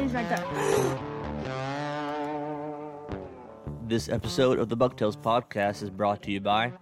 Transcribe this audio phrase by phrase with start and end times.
[0.00, 0.98] He's right there.
[3.86, 6.72] This episode of the Bucktails podcast is brought to you by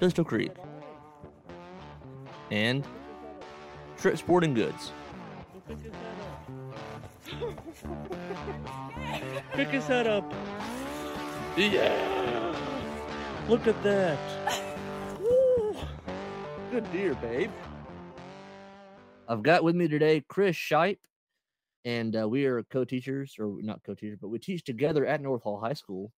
[0.00, 0.52] Pistol Creek
[2.50, 2.84] and
[3.96, 4.92] Trip Sporting Goods.
[9.52, 10.30] Pick his head up.
[11.56, 12.54] Yeah.
[13.48, 14.18] Look at that.
[15.18, 15.74] Woo.
[16.70, 17.50] Good deer, babe.
[19.26, 20.98] I've got with me today Chris Shipe,
[21.84, 25.60] and uh, we are co-teachers, or not co-teachers, but we teach together at North Hall
[25.60, 26.12] High School.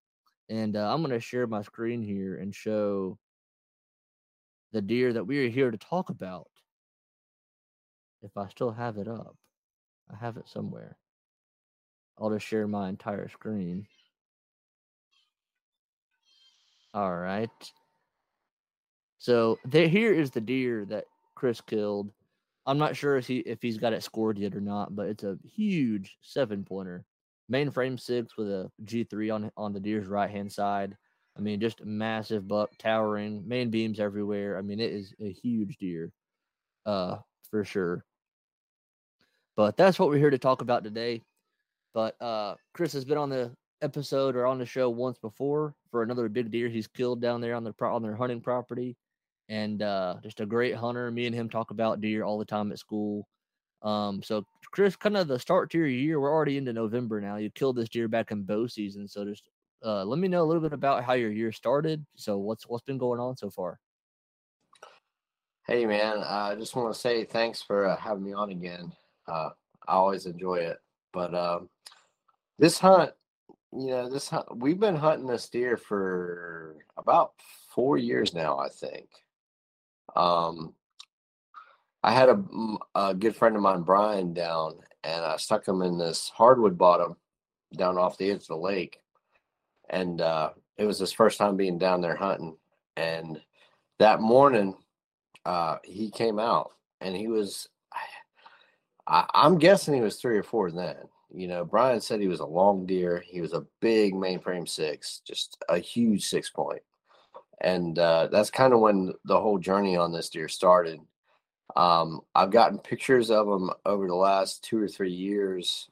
[0.49, 3.19] And uh, I'm going to share my screen here and show
[4.73, 6.49] the deer that we are here to talk about.
[8.23, 9.37] If I still have it up,
[10.13, 10.97] I have it somewhere.
[12.19, 13.87] I'll just share my entire screen.
[16.93, 17.49] All right.
[19.19, 21.05] So here is the deer that
[21.35, 22.11] Chris killed.
[22.67, 25.25] I'm not sure if he if he's got it scored yet or not, but it's
[25.25, 27.05] a huge seven pointer,
[27.51, 30.97] mainframe six with a G3 on on the deer's right hand side.
[31.37, 34.59] I mean, just massive buck, towering, main beams everywhere.
[34.59, 36.13] I mean, it is a huge deer,
[36.87, 37.17] uh,
[37.51, 38.05] for sure.
[39.57, 41.23] But that's what we're here to talk about today.
[41.95, 43.53] But uh, Chris has been on the
[43.83, 47.55] episode or on the show once before for another big deer he's killed down there
[47.55, 48.97] on the on their hunting property,
[49.51, 51.11] and uh, just a great hunter.
[51.11, 53.27] Me and him talk about deer all the time at school.
[53.83, 57.37] Um, so Chris, kind of the start to your year, we're already into November now.
[57.37, 59.43] You killed this deer back in bow season, so just
[59.85, 62.07] uh, let me know a little bit about how your year started.
[62.15, 63.81] So what's what's been going on so far?
[65.67, 68.93] Hey man, I just want to say thanks for uh, having me on again.
[69.27, 69.51] Uh,
[69.89, 70.79] I always enjoy it,
[71.13, 71.69] but um,
[72.59, 73.13] this hunt,
[73.73, 77.33] you know, this hunt, we've been hunting this deer for about
[77.75, 79.09] four years now, I think.
[80.17, 80.75] Um,
[82.03, 82.43] I had a,
[82.95, 87.17] a good friend of mine, Brian, down, and I stuck him in this hardwood bottom
[87.77, 89.01] down off the edge of the lake,
[89.91, 92.57] and uh, it was his first time being down there hunting.
[92.97, 93.41] And
[93.99, 94.75] that morning,
[95.45, 97.69] uh, he came out, and he was,
[99.07, 100.97] I, I'm guessing he was three or four then.
[101.33, 103.23] You know, Brian said he was a long deer.
[103.25, 106.83] He was a big mainframe six, just a huge six point.
[107.61, 111.01] And uh, that's kind of when the whole journey on this deer started.
[111.77, 115.89] Um, I've gotten pictures of him over the last two or three years,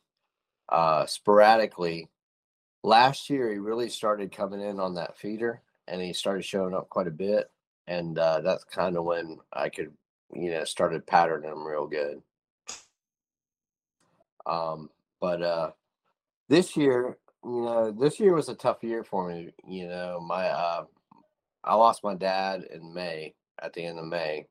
[0.71, 2.09] uh, sporadically.
[2.83, 6.89] Last year, he really started coming in on that feeder, and he started showing up
[6.89, 7.51] quite a bit.
[7.87, 9.93] And uh, that's kind of when I could,
[10.33, 12.23] you know, started patterning him real good.
[14.47, 14.91] Um,
[15.21, 15.71] but uh,
[16.49, 19.51] this year, you know, this year was a tough year for me.
[19.67, 20.85] You know, my uh,
[21.69, 24.47] I lost my dad in May at the end of May,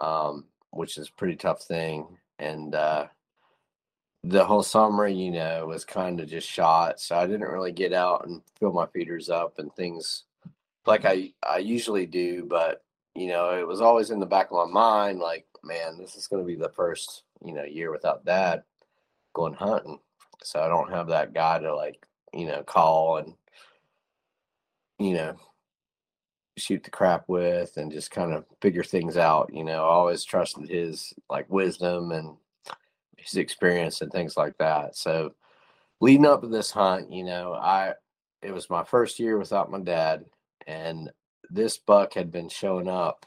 [0.00, 2.16] um, which is a pretty tough thing.
[2.38, 3.08] And uh,
[4.24, 7.00] the whole summer, you know, was kind of just shot.
[7.00, 10.24] So I didn't really get out and fill my feeders up and things
[10.86, 12.46] like I, I usually do.
[12.46, 12.82] But,
[13.14, 16.28] you know, it was always in the back of my mind like, man, this is
[16.28, 18.62] going to be the first, you know, year without dad
[19.34, 19.98] going hunting.
[20.42, 23.34] So I don't have that guy to like, you know, call and,
[24.98, 25.36] you know,
[26.56, 29.50] shoot the crap with and just kind of figure things out.
[29.52, 32.36] You know, I always trusted his like wisdom and
[33.16, 34.96] his experience and things like that.
[34.96, 35.34] So
[36.00, 37.94] leading up to this hunt, you know, I
[38.42, 40.24] it was my first year without my dad
[40.66, 41.10] and
[41.50, 43.26] this buck had been showing up.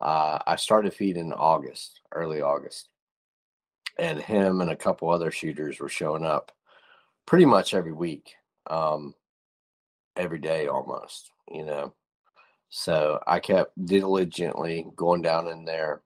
[0.00, 2.88] Uh, I started feeding in August, early August.
[3.98, 6.50] And him and a couple other shooters were showing up
[7.26, 8.34] pretty much every week.
[8.68, 9.14] Um,
[10.16, 11.92] every day almost, you know.
[12.74, 16.00] So I kept diligently going down in there,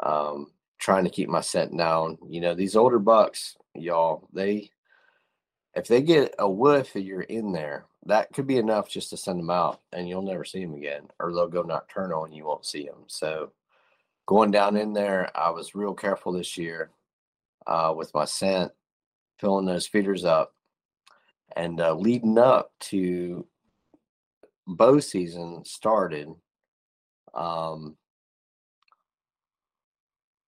[0.00, 2.18] um, trying to keep my scent down.
[2.28, 4.70] You know, these older bucks, y'all, they
[5.76, 9.16] if they get a whiff that you're in there, that could be enough just to
[9.16, 12.44] send them out and you'll never see them again, or they'll go nocturnal and you
[12.44, 13.04] won't see them.
[13.06, 13.52] So
[14.26, 16.90] going down in there, I was real careful this year
[17.68, 18.72] uh, with my scent,
[19.38, 20.52] filling those feeders up,
[21.54, 23.46] and uh, leading up to
[24.66, 26.28] bow season started,
[27.34, 27.96] um,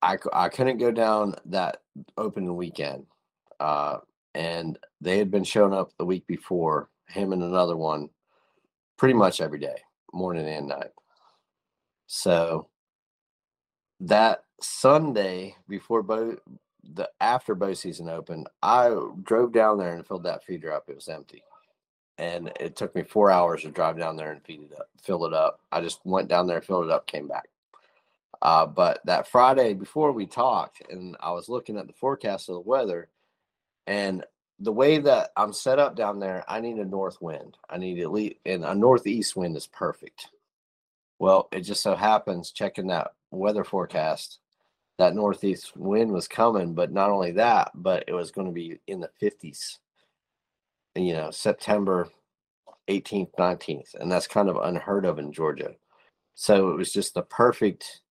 [0.03, 1.79] I, I couldn't go down that
[2.17, 3.07] open weekend.
[3.61, 3.99] Uh,
[4.35, 8.09] and they had been showing up the week before, him and another one,
[8.97, 9.77] pretty much every day,
[10.13, 10.91] morning and night.
[12.07, 12.69] So
[14.01, 16.37] that Sunday before bow,
[16.95, 20.85] the after bow season opened, I drove down there and filled that feeder up.
[20.89, 21.43] It was empty
[22.19, 25.25] and it took me four hours to drive down there and feed it up, fill
[25.27, 25.61] it up.
[25.73, 27.49] I just went down there, filled it up, came back.
[28.43, 32.55] Uh, but that Friday before we talked, and I was looking at the forecast of
[32.57, 33.09] the weather,
[33.87, 34.25] And
[34.61, 37.57] the way that I'm set up down there, I need a north wind.
[37.71, 40.29] I need at least, and a northeast wind is perfect.
[41.19, 44.41] Well, it just so happens, checking that weather forecast,
[44.99, 46.75] that northeast wind was coming.
[46.75, 49.79] But not only that, but it was going to be in the 50s,
[51.07, 52.09] you know, September
[52.89, 53.95] 18th, 19th.
[53.95, 55.73] And that's kind of unheard of in Georgia.
[56.35, 58.03] So it was just the perfect,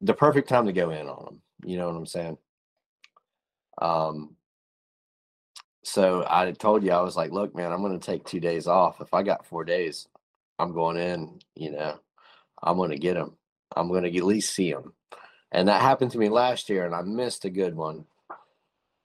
[0.00, 1.42] the perfect time to go in on them.
[1.64, 2.38] You know what I'm saying?
[3.80, 4.36] Um,
[5.84, 8.66] so I told you I was like, look, man, I'm going to take two days
[8.66, 9.00] off.
[9.00, 10.08] If I got four days,
[10.58, 11.38] I'm going in.
[11.54, 11.98] You know,
[12.62, 13.36] I'm going to get them.
[13.76, 14.94] I'm going to at least see them.
[15.52, 18.06] And that happened to me last year, and I missed a good one.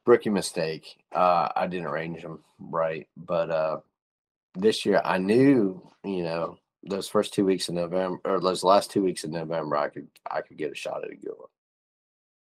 [0.09, 0.97] Rookie mistake.
[1.13, 3.77] Uh, I didn't arrange them right, but uh,
[4.55, 8.89] this year I knew, you know, those first two weeks in November or those last
[8.89, 11.49] two weeks in November, I could I could get a shot at a good one.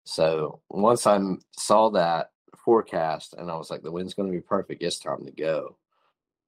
[0.04, 1.18] So once I
[1.58, 5.26] saw that forecast and I was like, the wind's going to be perfect, it's time
[5.26, 5.78] to go.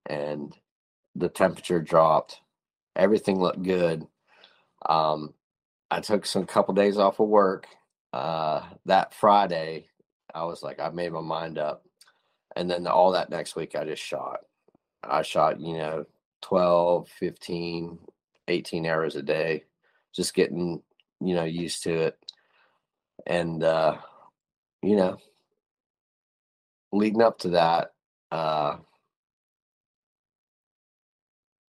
[0.08, 0.54] And
[1.16, 2.42] the temperature dropped,
[2.98, 4.06] everything looked good.
[4.88, 5.34] Um,
[5.90, 7.66] I took some couple days off of work.
[8.12, 9.88] Uh, that Friday,
[10.34, 11.84] I was like, I made my mind up.
[12.56, 14.40] And then all that next week, I just shot.
[15.04, 16.06] I shot, you know,
[16.42, 18.00] 12, 15,
[18.48, 19.64] 18 hours a day,
[20.14, 20.82] just getting,
[21.20, 22.18] you know, used to it.
[23.26, 23.98] And, uh,
[24.82, 25.18] you know,
[26.92, 27.94] leading up to that,
[28.32, 28.78] uh,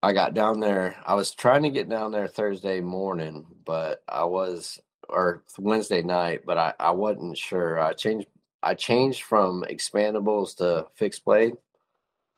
[0.03, 0.95] I got down there.
[1.05, 6.41] I was trying to get down there Thursday morning, but I was, or Wednesday night,
[6.45, 7.79] but I, I wasn't sure.
[7.79, 8.27] I changed,
[8.67, 11.53] I changed from expandables to fixed blade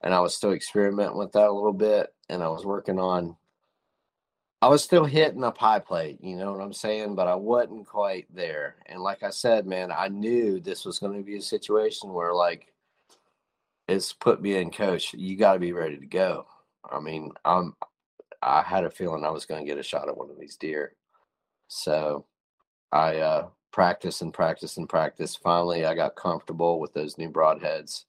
[0.04, 2.14] and I was still experimenting with that a little bit.
[2.30, 3.36] And I was working on,
[4.62, 7.16] I was still hitting a pie plate, you know what I'm saying?
[7.16, 8.76] But I wasn't quite there.
[8.86, 12.36] And like I said, man, I knew this was going to be a situation where,
[12.36, 12.72] like,
[13.88, 15.16] it's put me in coach.
[15.16, 16.46] You got to be ready to go.
[16.92, 17.76] I mean, I'm,
[18.44, 20.58] I had a feeling I was going to get a shot at one of these
[20.58, 20.94] deer.
[21.70, 22.26] So
[22.92, 25.36] I uh, practiced and practice and practice.
[25.36, 28.06] Finally, I got comfortable with those new broadheads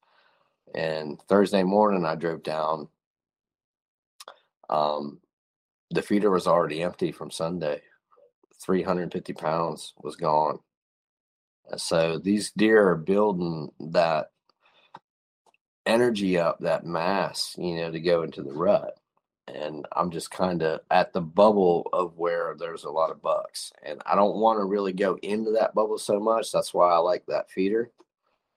[0.75, 2.89] and Thursday morning, I drove down.
[4.69, 5.21] Um,
[5.91, 7.83] the feeder was already empty from Sunday.
[8.63, 10.61] 350 pounds was gone.
[11.77, 14.31] So these deer are building that
[15.87, 19.00] energy up, that mass, you know, to go into the rut.
[19.55, 23.73] And I'm just kind of at the bubble of where there's a lot of bucks.
[23.83, 26.53] And I don't want to really go into that bubble so much.
[26.53, 27.91] That's why I like that feeder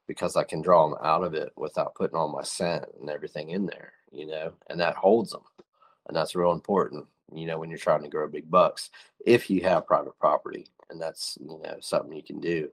[0.08, 3.50] because I can draw them out of it without putting all my scent and everything
[3.50, 5.44] in there, you know, and that holds them.
[6.08, 8.90] And that's real important, you know, when you're trying to grow big bucks,
[9.26, 12.70] if you have private property and that's, you know, something you can do.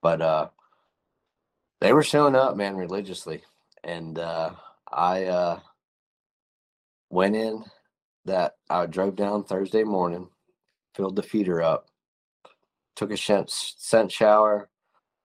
[0.00, 0.48] But, uh,
[1.80, 3.44] they were showing up, man, religiously.
[3.84, 4.52] And, uh,
[4.90, 5.60] I, uh,
[7.16, 7.64] went in
[8.26, 10.28] that I drove down Thursday morning,
[10.94, 11.86] filled the feeder up,
[12.94, 14.68] took a scent shower,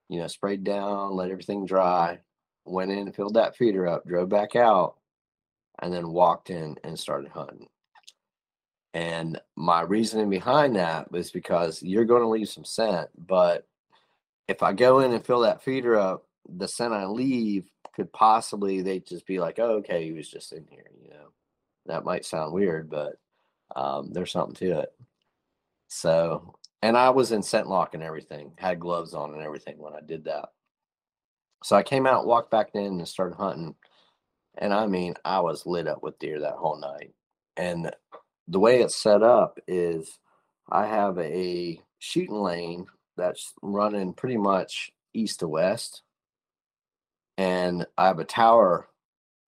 [0.07, 2.19] you know, sprayed down, let everything dry,
[2.63, 4.95] went in, filled that feeder up, drove back out,
[5.81, 7.67] and then walked in and started hunting.
[8.93, 13.67] And my reasoning behind that was because you're going to leave some scent, but
[14.47, 18.79] if I go in and fill that feeder up, the scent I leave could possibly
[18.79, 21.33] they just be like, oh, okay, he was just in here, you know.
[21.85, 23.13] That might sound weird, but
[23.75, 24.93] um, there's something to it.
[25.87, 29.93] So and I was in scent lock and everything, had gloves on and everything when
[29.93, 30.49] I did that.
[31.63, 33.75] So I came out, walked back in, and started hunting.
[34.57, 37.13] And I mean, I was lit up with deer that whole night.
[37.55, 37.91] And
[38.47, 40.17] the way it's set up is
[40.69, 46.01] I have a shooting lane that's running pretty much east to west.
[47.37, 48.87] And I have a tower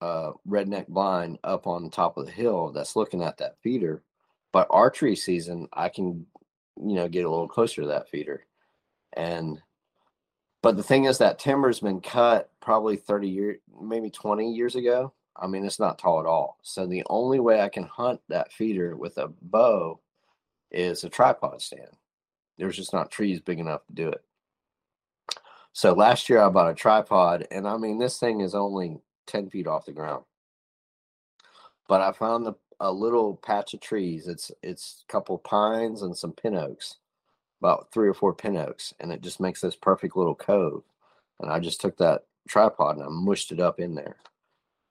[0.03, 4.03] uh, redneck blind up on the top of the hill that's looking at that feeder.
[4.51, 6.25] But archery season, I can
[6.77, 8.45] you know, get a little closer to that feeder.
[9.13, 9.61] And
[10.61, 15.13] but the thing is that timber's been cut probably 30 years, maybe 20 years ago.
[15.35, 16.57] I mean, it's not tall at all.
[16.61, 19.99] So the only way I can hunt that feeder with a bow
[20.71, 21.89] is a tripod stand.
[22.57, 24.23] There's just not trees big enough to do it.
[25.73, 29.49] So last year I bought a tripod, and I mean, this thing is only 10
[29.49, 30.23] feet off the ground.
[31.87, 34.27] But I found the a little patch of trees.
[34.27, 36.97] It's it's a couple pines and some pin oaks,
[37.61, 40.83] about three or four pin oaks, and it just makes this perfect little cove.
[41.39, 44.17] And I just took that tripod and I mushed it up in there,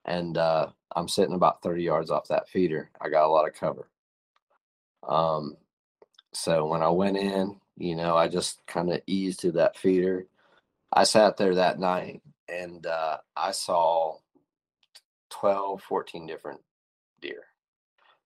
[0.04, 2.90] and uh, I'm sitting about 30 yards off that feeder.
[3.00, 3.88] I got a lot of cover.
[5.06, 5.56] Um,
[6.32, 10.26] so when I went in, you know, I just kind of eased to that feeder.
[10.92, 14.18] I sat there that night and uh, I saw
[15.32, 16.60] 12, 14 different
[17.20, 17.44] deer.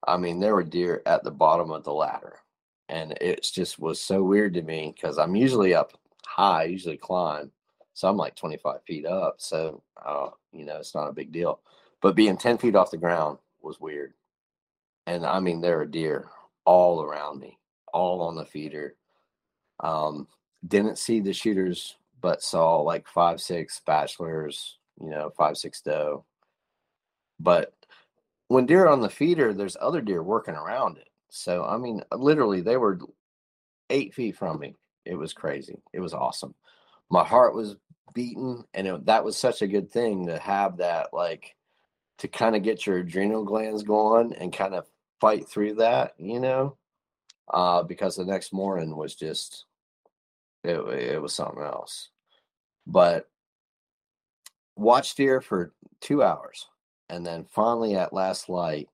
[0.07, 2.39] I mean, there were deer at the bottom of the ladder.
[2.89, 5.93] And it just was so weird to me because I'm usually up
[6.25, 7.51] high, I usually climb.
[7.95, 9.37] So I'm like 25 feet up.
[9.39, 11.61] So, uh, you know, it's not a big deal.
[12.03, 14.13] But being 10 feet off the ground was weird.
[15.07, 16.29] And I mean, there are deer
[16.65, 17.59] all around me,
[17.93, 18.97] all on the feeder.
[19.81, 20.29] Um,
[20.67, 26.25] didn't see the shooters, but saw like five, six bachelors, you know, five, six doe.
[27.39, 27.73] But
[28.49, 31.09] when deer are on the feeder, there's other deer working around it.
[31.29, 32.99] So, I mean, literally, they were
[33.91, 34.75] eight feet from me.
[35.05, 35.81] It was crazy.
[35.93, 36.55] It was awesome.
[37.11, 37.77] My heart was
[38.15, 41.55] beating, and it, that was such a good thing to have that, like,
[42.19, 44.87] to kind of get your adrenal glands going and kind of
[45.21, 46.77] fight through that, you know,
[47.53, 49.67] uh, because the next morning was just,
[50.65, 52.09] it, it was something else.
[52.87, 53.29] But
[54.77, 56.67] watched deer for two hours.
[57.09, 58.89] And then finally at last light,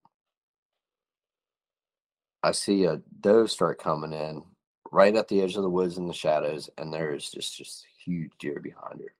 [2.43, 4.43] I see a doe start coming in
[4.91, 7.87] right at the edge of the woods in the shadows, and there is just just
[8.05, 9.15] huge deer behind her.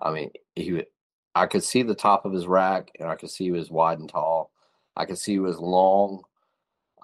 [0.00, 0.86] I mean, he would,
[1.34, 3.98] I could see the top of his rack, and I could see he was wide
[3.98, 4.50] and tall.
[4.96, 6.24] I could see he was long,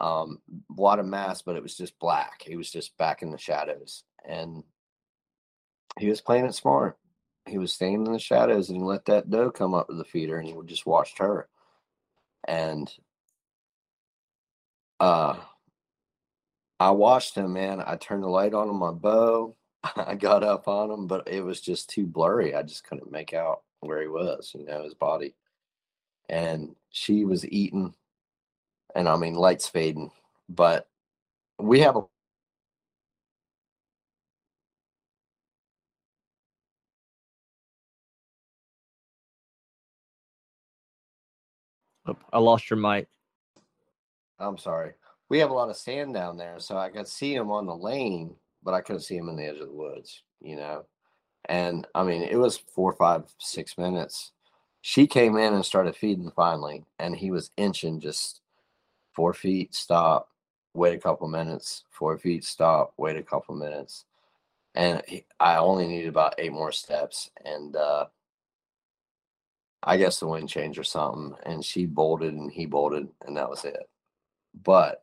[0.00, 0.40] um,
[0.76, 2.42] a lot of mass, but it was just black.
[2.45, 4.64] He was just back in the shadows, and
[5.99, 6.99] he was playing it smart.
[7.49, 10.05] He was standing in the shadows, and he let that doe come up to the
[10.05, 11.49] feeder, and he just watched her.
[12.47, 12.93] And
[15.00, 15.37] uh,
[16.81, 17.83] I watched him, man.
[17.85, 19.57] I turned the light on on my bow.
[19.97, 22.55] I got up on him, but it was just too blurry.
[22.55, 25.35] I just couldn't make out where he was, you know, his body.
[26.28, 27.95] And she was eating,
[28.95, 30.11] and I mean, lights fading.
[30.49, 30.88] But
[31.59, 32.05] we have a
[42.33, 43.09] I lost your mic.
[44.38, 44.93] I'm sorry
[45.29, 47.77] we have a lot of sand down there, so I could see him on the
[47.77, 50.87] lane, but I couldn't see him in the edge of the woods, you know.
[51.49, 54.33] And I mean, it was four, five, six minutes.
[54.81, 58.41] She came in and started feeding finally, and he was inching just
[59.12, 60.31] four feet, stop,
[60.75, 64.05] wait a couple minutes, four feet, stop, wait a couple minutes.
[64.75, 68.07] And he, I only needed about eight more steps, and uh,
[69.82, 73.49] I guess the wind changed or something, and she bolted and he bolted, and that
[73.49, 73.88] was it.
[74.62, 75.02] But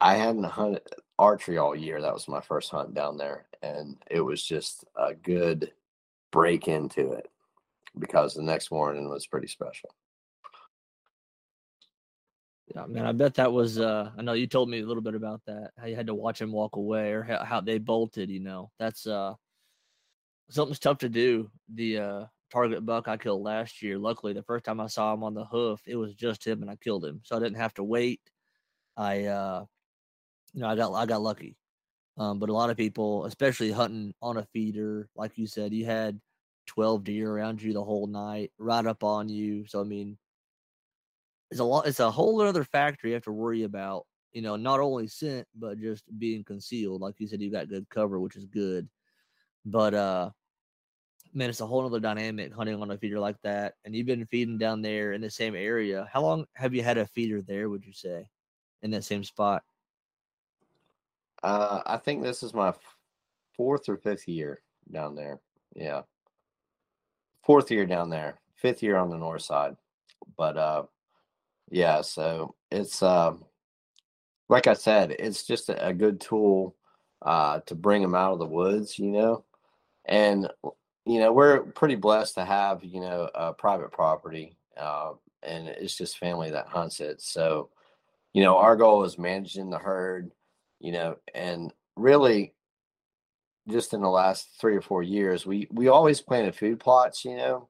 [0.00, 0.82] I hadn't hunted
[1.18, 2.00] archery all year.
[2.00, 5.72] That was my first hunt down there, and it was just a good
[6.30, 7.28] break into it
[7.98, 9.90] because the next morning was pretty special.
[12.74, 13.80] Yeah, man, I bet that was.
[13.80, 15.72] uh I know you told me a little bit about that.
[15.78, 18.30] How you had to watch him walk away, or how, how they bolted.
[18.30, 19.34] You know, that's uh
[20.50, 21.50] something's tough to do.
[21.74, 23.98] The uh target buck I killed last year.
[23.98, 26.70] Luckily, the first time I saw him on the hoof, it was just him, and
[26.70, 28.20] I killed him, so I didn't have to wait.
[28.96, 29.64] I uh
[30.54, 31.56] you know, I got I got lucky.
[32.16, 35.84] Um, but a lot of people, especially hunting on a feeder, like you said, you
[35.84, 36.20] had
[36.66, 39.66] 12 deer around you the whole night, right up on you.
[39.66, 40.18] So I mean,
[41.50, 41.86] it's a lot.
[41.86, 44.06] It's a whole other factor you have to worry about.
[44.32, 47.00] You know, not only scent, but just being concealed.
[47.00, 48.88] Like you said, you got good cover, which is good.
[49.64, 50.30] But uh,
[51.38, 53.74] man, it's a whole other dynamic hunting on a feeder like that.
[53.84, 56.08] And you've been feeding down there in the same area.
[56.12, 57.70] How long have you had a feeder there?
[57.70, 58.28] Would you say,
[58.82, 59.62] in that same spot?
[61.42, 62.74] Uh, I think this is my
[63.56, 65.38] fourth or fifth year down there.
[65.74, 66.02] Yeah,
[67.44, 69.76] fourth year down there, fifth year on the north side.
[70.36, 70.82] But uh,
[71.70, 73.34] yeah, so it's uh,
[74.48, 76.74] like I said, it's just a, good tool
[77.22, 79.44] uh, to bring them out of the woods, you know,
[80.04, 80.48] and
[81.08, 85.12] you know we're pretty blessed to have you know a private property, uh,
[85.42, 87.20] and it's just family that hunts it.
[87.22, 87.70] So,
[88.34, 90.32] you know, our goal is managing the herd
[90.80, 92.54] you know, and really
[93.68, 97.36] just in the last three or four years, we we always planted food plots, you
[97.36, 97.68] know.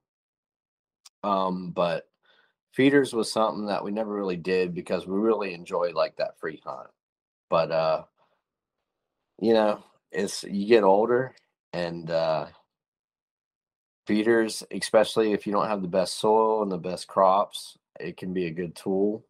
[1.25, 2.09] Um, but
[2.73, 6.63] feeders was something that we never really did because we really enjoyed like that free
[6.65, 6.91] hunt.
[7.51, 8.05] But uh,
[9.41, 11.35] you know, it's you get older
[11.73, 12.47] and uh
[14.09, 18.33] feeders, especially if you don't have the best soil and the best crops, it can
[18.33, 19.23] be a good tool.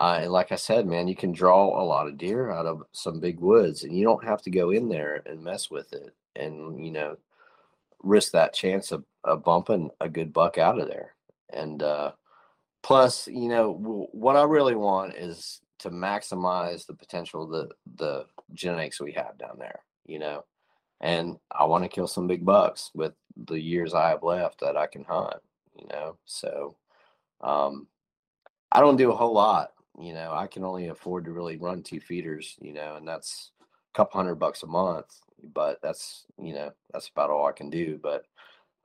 [0.00, 3.20] Uh, like I said, man, you can draw a lot of deer out of some
[3.20, 6.84] big woods, and you don't have to go in there and mess with it, and
[6.84, 7.18] you know,
[8.02, 11.14] risk that chance of, of bumping a good buck out of there.
[11.52, 12.12] And uh,
[12.82, 17.68] plus, you know, w- what I really want is to maximize the potential of the
[17.96, 19.80] the genetics we have down there.
[20.04, 20.44] You know,
[21.00, 24.76] and I want to kill some big bucks with the years I have left that
[24.76, 25.36] I can hunt.
[25.78, 26.76] You know, so
[27.40, 27.86] um,
[28.70, 29.70] I don't do a whole lot.
[29.98, 32.56] You know, I can only afford to really run two feeders.
[32.60, 35.06] You know, and that's a couple hundred bucks a month.
[35.54, 37.98] But that's you know that's about all I can do.
[38.02, 38.26] But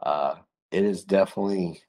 [0.01, 0.35] uh,
[0.71, 1.81] it is definitely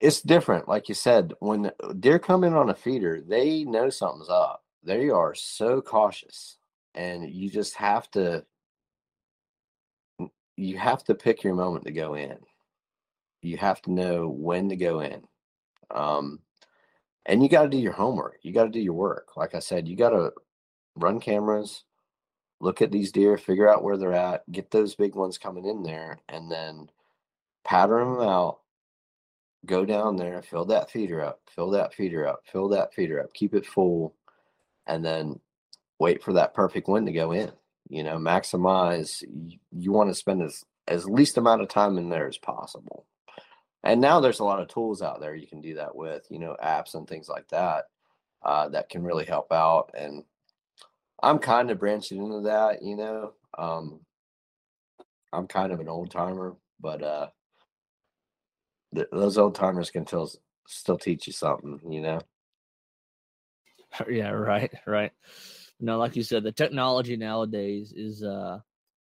[0.00, 0.68] it's different.
[0.68, 4.64] Like you said, when deer come in on a feeder, they know something's up.
[4.82, 6.58] They are so cautious
[6.94, 8.44] and you just have to
[10.56, 12.36] you have to pick your moment to go in.
[13.42, 15.22] You have to know when to go in
[15.90, 16.40] um,
[17.26, 19.36] and you got to do your homework you got to do your work.
[19.36, 20.32] Like i said you got to
[20.96, 21.84] run cameras
[22.60, 25.82] look at these deer figure out where they're at get those big ones coming in
[25.82, 26.88] there and then
[27.64, 28.60] pattern them out
[29.66, 33.32] go down there fill that feeder up fill that feeder up fill that feeder up
[33.34, 34.14] keep it full
[34.86, 35.38] and then
[35.98, 37.52] wait for that perfect wind to go in.
[37.88, 39.22] You know, maximize.
[39.72, 43.06] You, want to spend as as least amount of time in there as possible.
[43.82, 46.26] And now there's a lot of tools out there you can do that with.
[46.30, 47.84] You know, apps and things like that
[48.42, 49.90] uh, that can really help out.
[49.96, 50.24] And
[51.22, 52.82] I'm kind of branching into that.
[52.82, 54.00] You know, um,
[55.32, 57.28] I'm kind of an old timer, but uh,
[58.94, 60.30] th- those old timers can still
[60.66, 61.80] still teach you something.
[61.88, 62.20] You know.
[64.10, 64.30] Yeah.
[64.30, 64.72] Right.
[64.88, 65.12] Right
[65.78, 68.60] you know, like you said, the technology nowadays is uh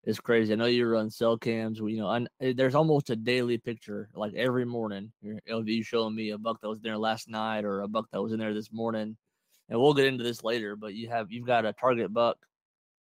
[0.05, 0.53] is crazy.
[0.53, 1.79] I know you run cell cams.
[1.79, 5.11] You know, eh, there's almost a daily picture, like every morning.
[5.21, 8.21] You're, you showing me a buck that was there last night or a buck that
[8.21, 9.17] was in there this morning,
[9.69, 10.75] and we'll get into this later.
[10.75, 12.37] But you have you've got a target buck,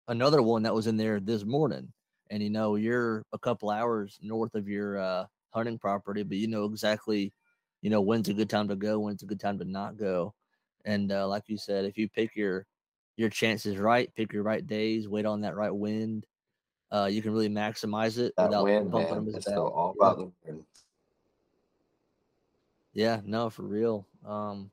[0.09, 1.93] another one that was in there this morning,
[2.31, 6.49] and you know you're a couple hours north of your uh, hunting property, but you
[6.49, 7.33] know exactly,
[7.83, 10.35] you know when's a good time to go, when's a good time to not go,
[10.85, 12.67] and uh, like you said, if you pick your
[13.19, 16.25] your chances right, pick your right days, wait on that right wind.
[16.91, 19.33] Uh, you can really maximize it that without wind, bumping man.
[19.33, 19.41] them.
[19.43, 20.65] Still all about the wind.
[22.95, 24.07] Yeah, no, for real.
[24.25, 24.71] Um,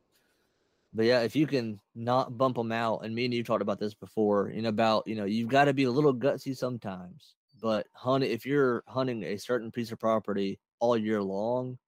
[0.93, 3.79] but yeah, if you can not bump them out, and me and you talked about
[3.79, 7.33] this before, know, about you know, you've got to be a little gutsy sometimes.
[7.61, 11.79] But hunting, if you're hunting a certain piece of property all year long,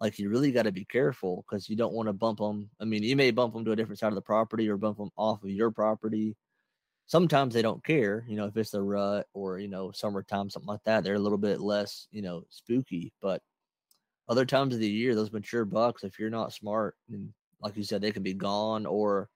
[0.00, 2.70] like you really got to be careful because you don't want to bump them.
[2.80, 4.98] I mean, you may bump them to a different side of the property or bump
[4.98, 6.36] them off of your property.
[7.06, 10.68] Sometimes they don't care, you know, if it's the rut or you know summertime, something
[10.68, 11.04] like that.
[11.04, 13.12] They're a little bit less, you know, spooky.
[13.20, 13.42] But
[14.28, 17.82] other times of the year, those mature bucks, if you're not smart, and like you
[17.82, 19.28] said, they can be gone or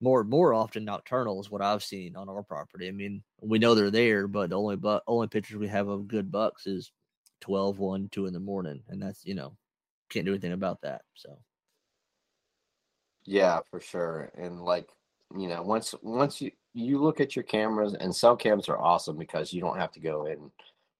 [0.00, 2.88] more more often nocturnal is what I've seen on our property.
[2.88, 6.08] I mean, we know they're there, but the only but only pictures we have of
[6.08, 6.92] good bucks is
[7.40, 8.82] 12, 1, 2 in the morning.
[8.88, 9.56] And that's, you know,
[10.10, 11.02] can't do anything about that.
[11.14, 11.38] So
[13.26, 14.30] yeah, for sure.
[14.36, 14.88] And like,
[15.36, 19.16] you know, once once you you look at your cameras and cell cams are awesome
[19.18, 20.50] because you don't have to go in and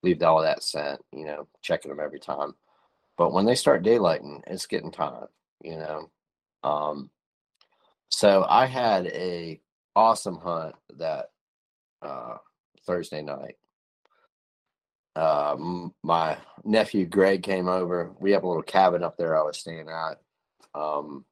[0.03, 2.55] leave all of that scent, you know, checking them every time.
[3.17, 5.27] But when they start daylighting, it's getting time,
[5.63, 6.11] you know.
[6.63, 7.11] Um
[8.09, 9.61] so I had a
[9.95, 11.31] awesome hunt that
[12.03, 12.37] uh
[12.87, 13.57] Thursday night
[15.17, 15.57] uh,
[16.03, 18.13] my nephew Greg came over.
[18.21, 20.21] We have a little cabin up there I was staying at.
[20.79, 21.25] Um,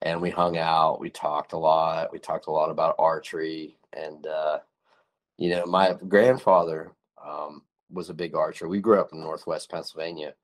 [0.00, 1.00] and we hung out.
[1.00, 2.10] We talked a lot.
[2.12, 3.76] We talked a lot about archery.
[3.92, 4.60] And, uh,
[5.36, 8.68] you know, my grandfather um, was a big archer.
[8.68, 10.34] We grew up in Northwest Pennsylvania.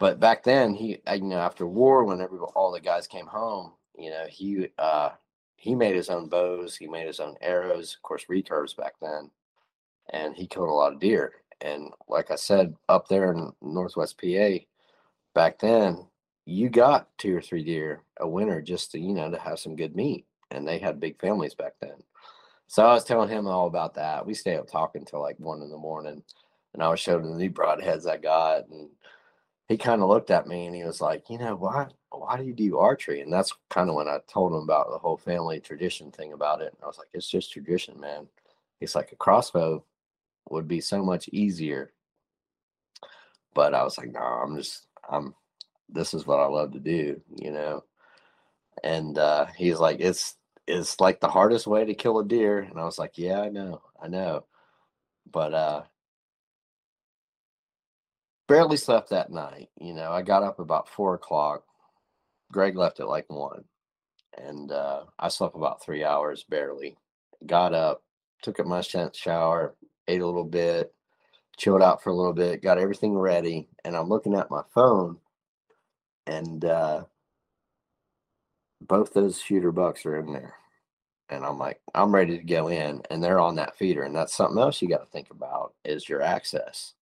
[0.00, 3.72] But back then, he, uh, you know, after war, when all the guys came home,
[3.96, 5.10] you know, he, uh,
[5.56, 6.76] he made his own bows.
[6.76, 9.30] He made his own arrows, of course, recurves back then.
[10.10, 14.20] And he killed a lot of deer and like I said, up there in Northwest
[14.20, 14.58] PA,
[15.34, 16.06] back then,
[16.44, 19.76] you got two or three deer a winter just to, you know, to have some
[19.76, 20.24] good meat.
[20.50, 22.02] And they had big families back then.
[22.68, 24.24] So I was telling him all about that.
[24.24, 26.22] We stayed up talking till like one in the morning.
[26.74, 28.68] And I was showing him the new broadheads I got.
[28.68, 28.88] And
[29.68, 32.44] he kind of looked at me and he was like, you know, why why do
[32.44, 33.20] you do archery?
[33.20, 36.62] And that's kind of when I told him about the whole family tradition thing about
[36.62, 36.72] it.
[36.74, 38.26] And I was like, it's just tradition, man.
[38.80, 39.84] It's like a crossbow
[40.50, 41.92] would be so much easier.
[43.54, 45.34] But I was like, no, I'm just, I'm,
[45.88, 47.84] this is what I love to do, you know?
[48.84, 52.60] And uh, he's like, it's, it's like the hardest way to kill a deer.
[52.60, 54.44] And I was like, yeah, I know, I know.
[55.30, 55.82] But uh,
[58.46, 59.70] barely slept that night.
[59.80, 61.64] You know, I got up about four o'clock.
[62.52, 63.64] Greg left at like one.
[64.36, 66.96] And uh, I slept about three hours barely.
[67.46, 68.02] Got up,
[68.42, 69.74] took a my shower,
[70.08, 70.92] ate a little bit,
[71.56, 75.18] chilled out for a little bit, got everything ready, and I'm looking at my phone,
[76.26, 77.04] and uh,
[78.80, 80.54] both those shooter bucks are in there.
[81.30, 84.34] and I'm like, I'm ready to go in, and they're on that feeder, and that's
[84.34, 86.94] something else you got to think about is your access,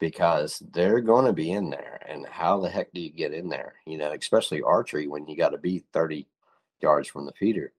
[0.00, 3.48] because they're going to be in there, and how the heck do you get in
[3.48, 3.74] there?
[3.86, 6.26] You know, especially archery when you got to be 30
[6.80, 7.72] yards from the feeder.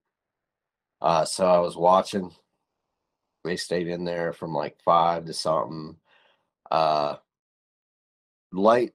[1.01, 2.31] Uh, so I was watching.
[3.43, 5.97] They stayed in there from like five to something.
[6.71, 7.17] Uh,
[8.51, 8.93] light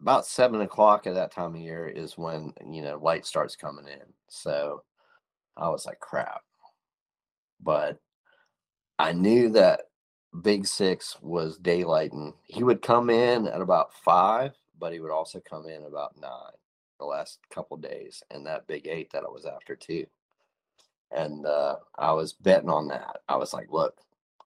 [0.00, 3.86] about seven o'clock at that time of year is when you know light starts coming
[3.86, 4.02] in.
[4.28, 4.82] So
[5.56, 6.42] I was like, crap.
[7.62, 7.98] But
[8.98, 9.82] I knew that
[10.42, 12.34] Big Six was daylighting.
[12.44, 16.52] He would come in at about five, but he would also come in about nine
[16.98, 20.06] the last couple days, and that Big Eight that I was after too.
[21.14, 23.18] And uh, I was betting on that.
[23.28, 23.96] I was like, look,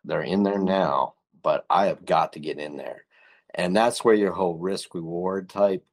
[0.05, 3.05] they're in there now, but I have got to get in there.
[3.55, 5.85] And that's where your whole risk reward type,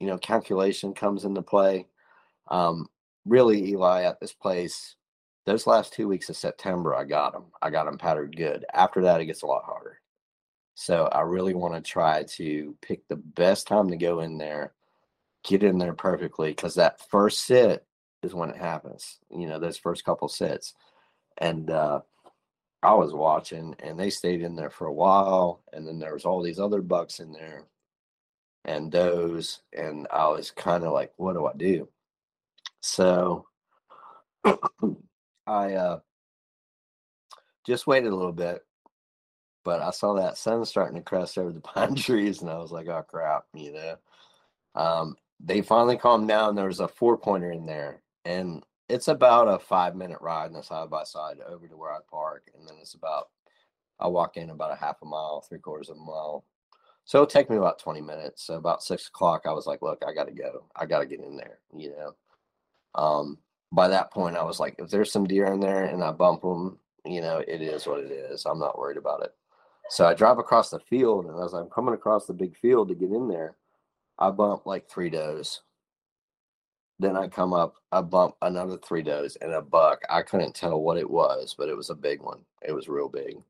[0.00, 1.86] you know, calculation comes into play.
[2.48, 2.88] Um,
[3.26, 4.96] really, Eli, at this place,
[5.44, 7.46] those last two weeks of September, I got them.
[7.60, 8.64] I got them patterned good.
[8.72, 10.00] After that, it gets a lot harder.
[10.74, 14.72] So I really want to try to pick the best time to go in there,
[15.44, 17.84] get in there perfectly, because that first sit
[18.22, 19.18] is when it happens.
[19.30, 20.74] You know, those first couple sits,
[21.38, 22.00] and uh,
[22.82, 26.24] I was watching, and they stayed in there for a while, and then there was
[26.24, 27.64] all these other bucks in there,
[28.64, 31.88] and those, and I was kind of like, what do I do?
[32.80, 33.46] So
[35.46, 36.00] I uh,
[37.64, 38.64] just waited a little bit,
[39.64, 42.72] but I saw that sun starting to crest over the pine trees, and I was
[42.72, 43.96] like, oh crap, you know.
[44.74, 46.54] Um, they finally calmed down.
[46.54, 50.52] There was a four pointer in there, and it's about a five minute ride in
[50.52, 53.28] the side by side over to where I park, and then it's about
[54.00, 56.44] I walk in about a half a mile, three quarters of a mile.
[57.04, 58.44] So it'll take me about 20 minutes.
[58.44, 60.64] So about six o'clock, I was like, look, I got to go.
[60.76, 62.14] I got to get in there, you know.
[62.94, 63.38] Um,
[63.72, 66.42] by that point, I was like, if there's some deer in there and I bump
[66.42, 68.44] them, you know, it is what it is.
[68.44, 69.32] I'm not worried about it.
[69.88, 72.94] So I drive across the field, and as I'm coming across the big field to
[72.94, 73.56] get in there,
[74.18, 75.62] I bump like three does.
[77.02, 80.02] Then I come up, I bump another three does and a buck.
[80.08, 82.42] I couldn't tell what it was, but it was a big one.
[82.62, 83.42] It was real big.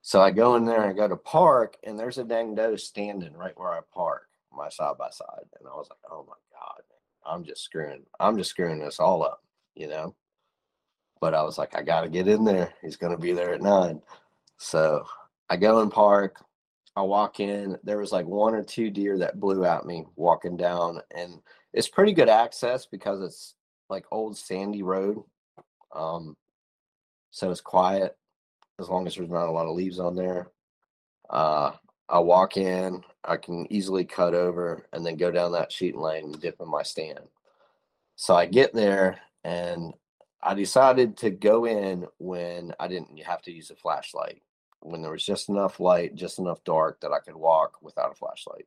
[0.00, 3.34] So I go in there and go to park, and there's a dang doe standing
[3.34, 5.44] right where I park, my side by side.
[5.58, 6.82] And I was like, oh my God,
[7.26, 9.42] I'm just screwing, I'm just screwing this all up,
[9.74, 10.14] you know?
[11.20, 12.72] But I was like, I got to get in there.
[12.80, 14.00] He's going to be there at nine.
[14.56, 15.04] So
[15.50, 16.42] I go and park.
[16.96, 17.76] I walk in.
[17.82, 21.40] There was like one or two deer that blew at me walking down, and
[21.74, 23.54] it's pretty good access because it's
[23.90, 25.22] like old sandy road.
[25.94, 26.36] Um,
[27.30, 28.16] so it's quiet
[28.78, 30.50] as long as there's not a lot of leaves on there.
[31.28, 31.72] Uh,
[32.08, 36.24] I walk in, I can easily cut over and then go down that sheet lane
[36.24, 37.20] and dip in my stand.
[38.16, 39.94] So I get there and
[40.42, 44.42] I decided to go in when I didn't have to use a flashlight,
[44.80, 48.14] when there was just enough light, just enough dark that I could walk without a
[48.14, 48.66] flashlight.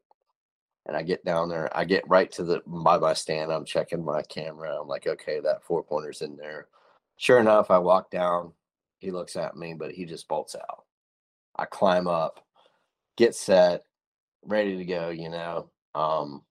[0.88, 3.52] And I get down there, I get right to the by my stand.
[3.52, 4.80] I'm checking my camera.
[4.80, 6.68] I'm like, okay, that four pointer's in there.
[7.18, 8.54] Sure enough, I walk down.
[9.00, 10.86] He looks at me, but he just bolts out.
[11.56, 12.48] I climb up
[13.18, 13.84] get set,
[14.46, 15.70] ready to go, you know.
[15.94, 16.44] Um,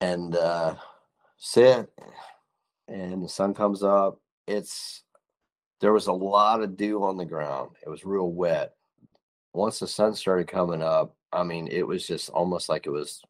[0.00, 0.76] and uh,
[1.38, 1.90] sit,
[2.86, 4.20] and the sun comes up.
[4.46, 5.02] It's
[5.80, 7.72] there was a lot of dew on the ground.
[7.84, 8.74] It was real wet.
[9.52, 13.22] Once the sun started coming up, I mean, it was just almost like it was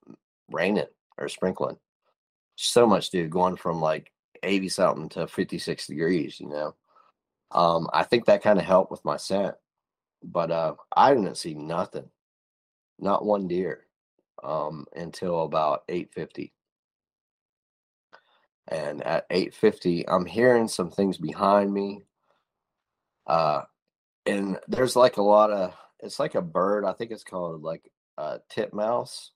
[0.50, 0.86] raining
[1.18, 1.78] or sprinkling.
[2.56, 6.74] So much dude, going from like 80 something to 56 degrees, you know.
[7.50, 9.54] Um, I think that kind of helped with my scent
[10.22, 12.08] but uh, I didn't see nothing,
[12.98, 13.86] not one deer,
[14.42, 16.52] um, until about eight fifty.
[18.68, 22.02] And at eight fifty, I'm hearing some things behind me.
[23.26, 23.62] Uh,
[24.24, 26.84] and there's like a lot of it's like a bird.
[26.84, 29.32] I think it's called like a titmouse,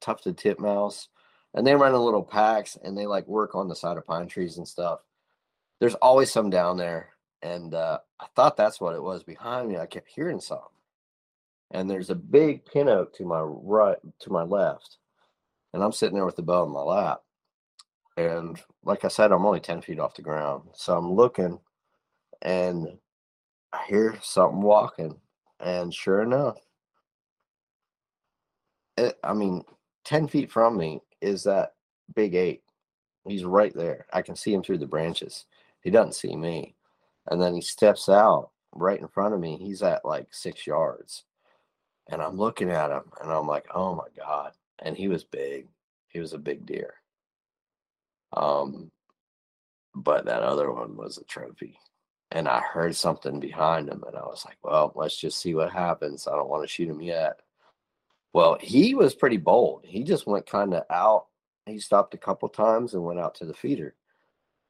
[0.00, 1.08] tufted titmouse,
[1.54, 4.28] and they run in little packs and they like work on the side of pine
[4.28, 5.00] trees and stuff.
[5.80, 9.76] There's always some down there and uh, I thought that's what it was behind me.
[9.76, 10.66] I kept hearing something,
[11.70, 14.98] and there's a big pin oak to my right, to my left,
[15.72, 17.22] and I'm sitting there with the bow in my lap,
[18.16, 21.58] and like I said, I'm only ten feet off the ground, so I'm looking,
[22.42, 22.98] and
[23.72, 25.16] I hear something walking,
[25.60, 26.58] and sure enough,
[28.96, 29.62] it, I mean,
[30.04, 31.74] ten feet from me is that
[32.14, 32.62] big eight.
[33.26, 34.06] He's right there.
[34.12, 35.46] I can see him through the branches.
[35.82, 36.76] He doesn't see me
[37.28, 39.56] and then he steps out right in front of me.
[39.56, 41.24] He's at like six yards.
[42.08, 44.52] And I'm looking at him and I'm like, oh my God.
[44.78, 45.66] And he was big.
[46.08, 46.94] He was a big deer.
[48.32, 48.90] Um,
[49.94, 51.78] but that other one was a trophy.
[52.32, 55.72] And I heard something behind him, and I was like, well, let's just see what
[55.72, 56.26] happens.
[56.26, 57.40] I don't want to shoot him yet.
[58.32, 59.84] Well, he was pretty bold.
[59.84, 61.26] He just went kind of out.
[61.66, 63.94] He stopped a couple times and went out to the feeder.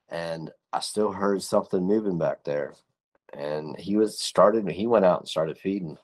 [0.08, 2.74] And I still heard something moving back there.
[3.32, 5.98] And he was started, he went out and started feeding.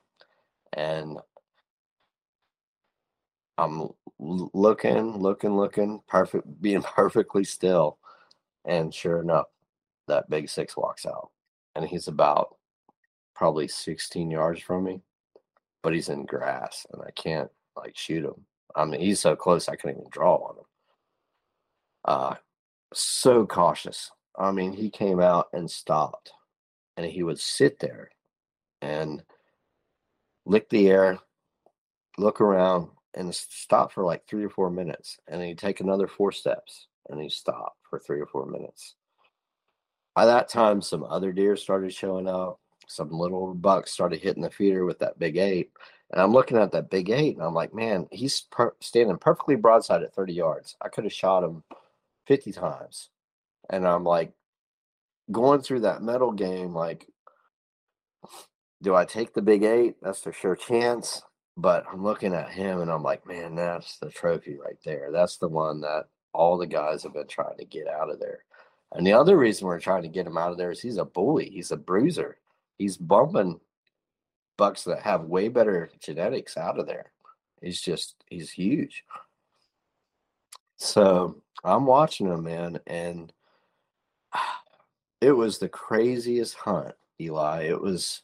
[0.72, 1.18] And
[3.58, 7.98] I'm looking, looking, looking, perfect, being perfectly still.
[8.64, 9.46] And sure enough,
[10.08, 11.30] that big six walks out.
[11.74, 12.56] And he's about
[13.34, 15.00] probably 16 yards from me,
[15.82, 18.44] but he's in grass and I can't like shoot him.
[18.74, 20.64] I mean, he's so close I can't even draw on him.
[22.04, 22.34] Uh,
[22.92, 24.10] so cautious.
[24.38, 26.32] I mean, he came out and stopped,
[26.96, 28.10] and he would sit there
[28.80, 29.22] and
[30.46, 31.18] lick the air,
[32.18, 35.18] look around, and stop for like three or four minutes.
[35.28, 38.94] And he'd take another four steps and he'd stop for three or four minutes.
[40.14, 42.60] By that time, some other deer started showing up.
[42.86, 45.70] Some little bucks started hitting the feeder with that big eight.
[46.10, 49.56] And I'm looking at that big eight and I'm like, man, he's per- standing perfectly
[49.56, 50.76] broadside at 30 yards.
[50.82, 51.62] I could have shot him
[52.26, 53.08] 50 times.
[53.70, 54.32] And I'm like,
[55.30, 57.06] going through that metal game, like,
[58.82, 59.96] do I take the big eight?
[60.02, 61.22] That's for sure chance.
[61.56, 65.10] But I'm looking at him and I'm like, man, that's the trophy right there.
[65.12, 68.44] That's the one that all the guys have been trying to get out of there.
[68.94, 71.04] And the other reason we're trying to get him out of there is he's a
[71.04, 71.48] bully.
[71.48, 72.36] He's a bruiser.
[72.78, 73.60] He's bumping
[74.58, 77.12] bucks that have way better genetics out of there.
[77.60, 79.04] He's just he's huge.
[80.76, 83.32] So I'm watching him, man, and
[85.20, 87.62] it was the craziest hunt, Eli.
[87.62, 88.22] It was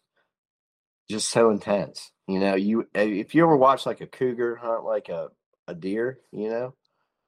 [1.09, 2.11] just so intense.
[2.27, 5.31] You know, you if you ever watch like a cougar hunt like a,
[5.67, 6.75] a deer, you know,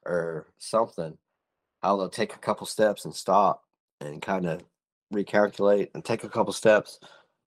[0.05, 1.17] or something,
[1.83, 3.65] how they'll take a couple steps and stop
[4.01, 4.63] and kind of
[5.13, 7.01] recalculate and take a couple steps.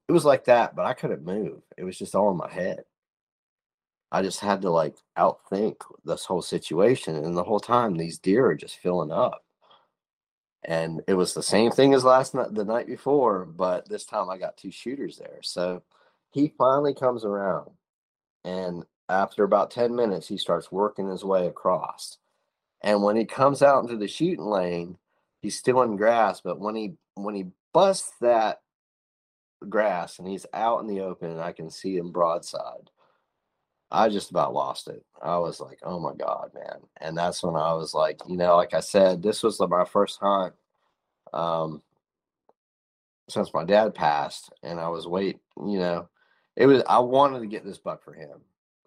[0.08, 1.62] It was like that, but I couldn't move.
[1.76, 2.84] It was just all in my head.
[4.12, 7.16] I just had to like outthink this whole situation.
[7.16, 9.42] And the whole time these deer are just filling up.
[10.64, 14.30] And it was the same thing as last night the night before, but this time
[14.30, 15.40] I got two shooters there.
[15.42, 15.82] So
[16.30, 17.70] he finally comes around
[18.44, 22.18] and after about 10 minutes he starts working his way across
[22.82, 24.96] and when he comes out into the shooting lane
[25.40, 28.60] he's still in grass but when he when he busts that
[29.68, 32.90] grass and he's out in the open and i can see him broadside
[33.90, 37.56] i just about lost it i was like oh my god man and that's when
[37.56, 40.52] i was like you know like i said this was my first hunt
[41.32, 41.80] um
[43.28, 46.06] since my dad passed and i was wait you know
[46.56, 48.40] it was I wanted to get this buck for him.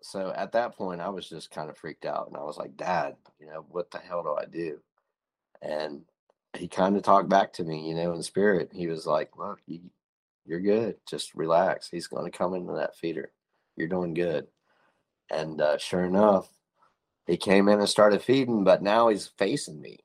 [0.08, 2.78] So at that point, I was just kind of freaked out, and I was like,
[2.78, 4.80] "Dad, you know, what the hell do I do?"
[5.62, 6.06] And
[6.58, 8.70] he kind of talked back to me, you know, in spirit.
[8.72, 9.82] He was like, "Look, you,
[10.46, 10.96] you're good.
[11.10, 11.89] Just relax.
[11.89, 13.34] He's going to come into that feeder.
[13.76, 14.48] You're doing good."
[15.30, 16.48] And uh, sure enough,
[17.26, 20.00] he came in and started feeding, but now he's facing me,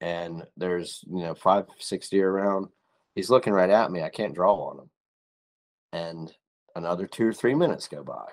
[0.00, 2.70] and there's you know five, six deer around.
[3.14, 4.02] He's looking right at me.
[4.02, 4.90] I can't draw on him,
[5.92, 6.34] and
[6.74, 8.26] another two or three minutes go by.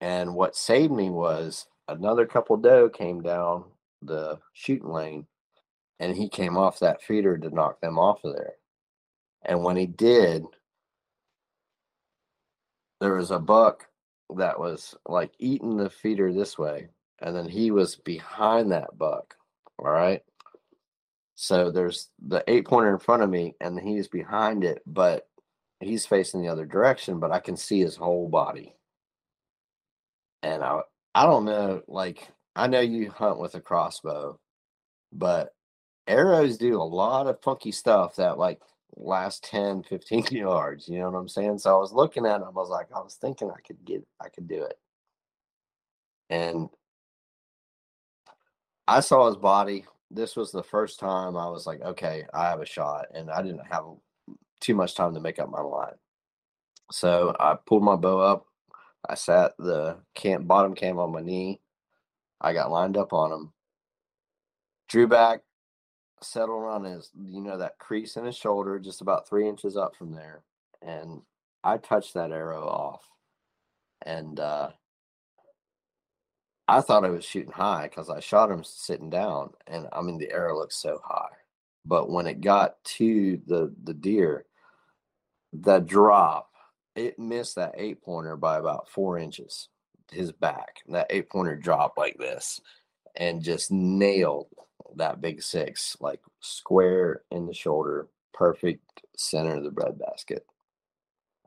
[0.00, 3.64] And what saved me was another couple doe came down
[4.02, 5.26] the shooting lane
[6.00, 8.54] and he came off that feeder to knock them off of there.
[9.44, 10.44] And when he did,
[13.00, 13.86] there was a buck
[14.36, 16.88] that was like eating the feeder this way,
[17.20, 19.36] and then he was behind that buck.
[19.78, 20.22] All right.
[21.34, 25.28] So there's the eight pointer in front of me, and he's behind it, but
[25.80, 28.74] he's facing the other direction, but I can see his whole body.
[30.44, 30.82] And I
[31.16, 34.40] I don't know, like I know you hunt with a crossbow,
[35.12, 35.54] but
[36.08, 38.60] arrows do a lot of funky stuff that like
[38.96, 40.88] last 10, 15 yards.
[40.88, 41.58] You know what I'm saying?
[41.58, 44.06] So I was looking at him, I was like, I was thinking I could get
[44.22, 44.78] I could do it.
[46.30, 46.68] And
[48.88, 49.84] I saw his body.
[50.10, 53.06] This was the first time I was like, okay, I have a shot.
[53.14, 53.84] And I didn't have
[54.60, 55.96] too much time to make up my mind.
[56.92, 58.46] So I pulled my bow up.
[59.08, 59.98] I sat the
[60.40, 61.60] bottom cam on my knee.
[62.40, 63.52] I got lined up on him.
[64.88, 65.40] Drew back,
[66.22, 69.96] settled on his, you know, that crease in his shoulder, just about three inches up
[69.96, 70.42] from there.
[70.82, 71.22] And
[71.62, 73.02] I touched that arrow off.
[74.02, 74.70] And uh,
[76.68, 79.50] I thought I was shooting high because I shot him sitting down.
[79.66, 81.28] And I mean, the arrow looked so high.
[81.86, 84.46] But when it got to the the deer,
[85.52, 86.50] the drop,
[86.96, 89.68] it missed that eight pointer by about four inches,
[90.12, 90.82] his back.
[90.88, 92.60] That eight pointer dropped like this.
[93.16, 94.48] and just nailed
[94.96, 100.46] that big six, like square in the shoulder, perfect center of the breadbasket.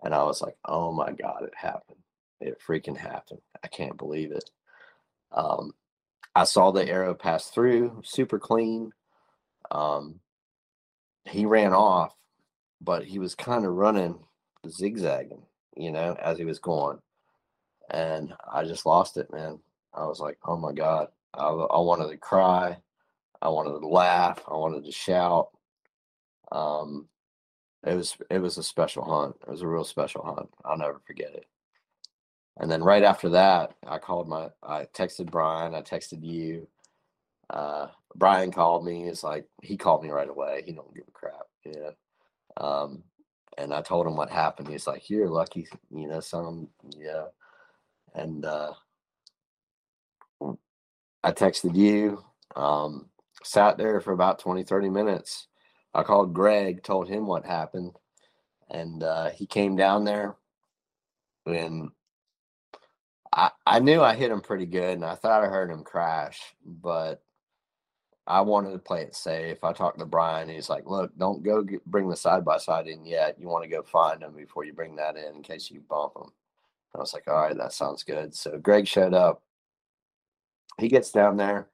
[0.03, 1.99] And I was like, oh my God, it happened.
[2.39, 3.41] It freaking happened.
[3.63, 4.49] I can't believe it.
[5.31, 5.73] Um,
[6.35, 8.91] I saw the arrow pass through, super clean.
[9.71, 10.19] Um,
[11.25, 12.15] he ran off,
[12.81, 14.19] but he was kind of running
[14.69, 15.41] zigzagging,
[15.75, 16.99] you know, as he was going.
[17.89, 19.59] And I just lost it, man.
[19.93, 21.07] I was like, oh my God.
[21.33, 22.77] I, I wanted to cry.
[23.41, 24.41] I wanted to laugh.
[24.47, 25.49] I wanted to shout.
[26.51, 27.07] Um,
[27.85, 29.35] it was it was a special hunt.
[29.41, 30.49] It was a real special hunt.
[30.65, 31.45] I'll never forget it.
[32.57, 36.67] And then right after that, I called my I texted Brian, I texted you.
[37.49, 39.07] Uh, Brian called me.
[39.07, 40.63] It's like he called me right away.
[40.65, 41.47] He don't give a crap.
[41.63, 41.91] Yeah.
[42.57, 43.03] Um,
[43.57, 44.69] and I told him what happened.
[44.69, 47.25] He's like, "You're lucky, you know, some, Yeah.
[48.15, 48.73] And uh,
[51.23, 52.23] I texted you.
[52.55, 53.09] Um,
[53.43, 55.47] sat there for about 20, 30 minutes.
[55.93, 57.93] I called Greg, told him what happened,
[58.69, 60.35] and uh, he came down there.
[61.45, 61.89] And
[63.33, 66.39] I, I knew I hit him pretty good, and I thought I heard him crash,
[66.65, 67.21] but
[68.27, 69.63] I wanted to play it safe.
[69.63, 70.49] I talked to Brian.
[70.49, 73.39] He's like, "Look, don't go get, bring the side by side in yet.
[73.39, 76.13] You want to go find them before you bring that in, in case you bump
[76.15, 76.31] them."
[76.93, 79.41] I was like, "All right, that sounds good." So Greg showed up.
[80.77, 81.69] He gets down there.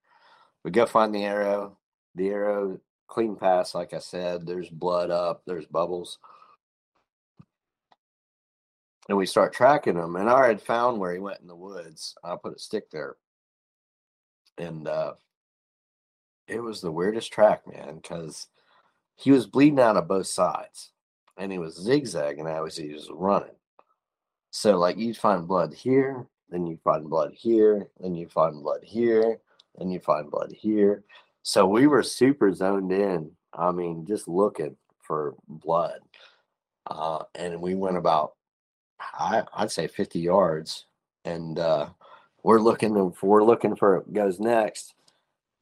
[0.64, 1.78] We go find the arrow.
[2.16, 4.46] The arrow clean pass, like I said.
[4.46, 5.44] There's blood up.
[5.46, 6.20] There's bubbles.
[9.10, 10.16] And we start tracking him.
[10.16, 12.16] And I had found where he went in the woods.
[12.24, 13.18] I put a stick there.
[14.58, 15.14] And uh,
[16.48, 18.48] it was the weirdest track, man, because
[19.16, 20.92] he was bleeding out of both sides
[21.38, 23.56] and he was zigzagging as he was running.
[24.52, 28.82] So, like, you'd find blood here, then you find blood here, then you find blood
[28.84, 29.40] here,
[29.78, 31.04] then you find blood here.
[31.42, 33.32] So, we were super zoned in.
[33.54, 36.00] I mean, just looking for blood.
[36.86, 38.34] Uh, and we went about,
[39.00, 40.86] I, I'd say, 50 yards.
[41.26, 41.90] And uh,
[42.44, 44.94] we're looking, for, we're looking for it goes next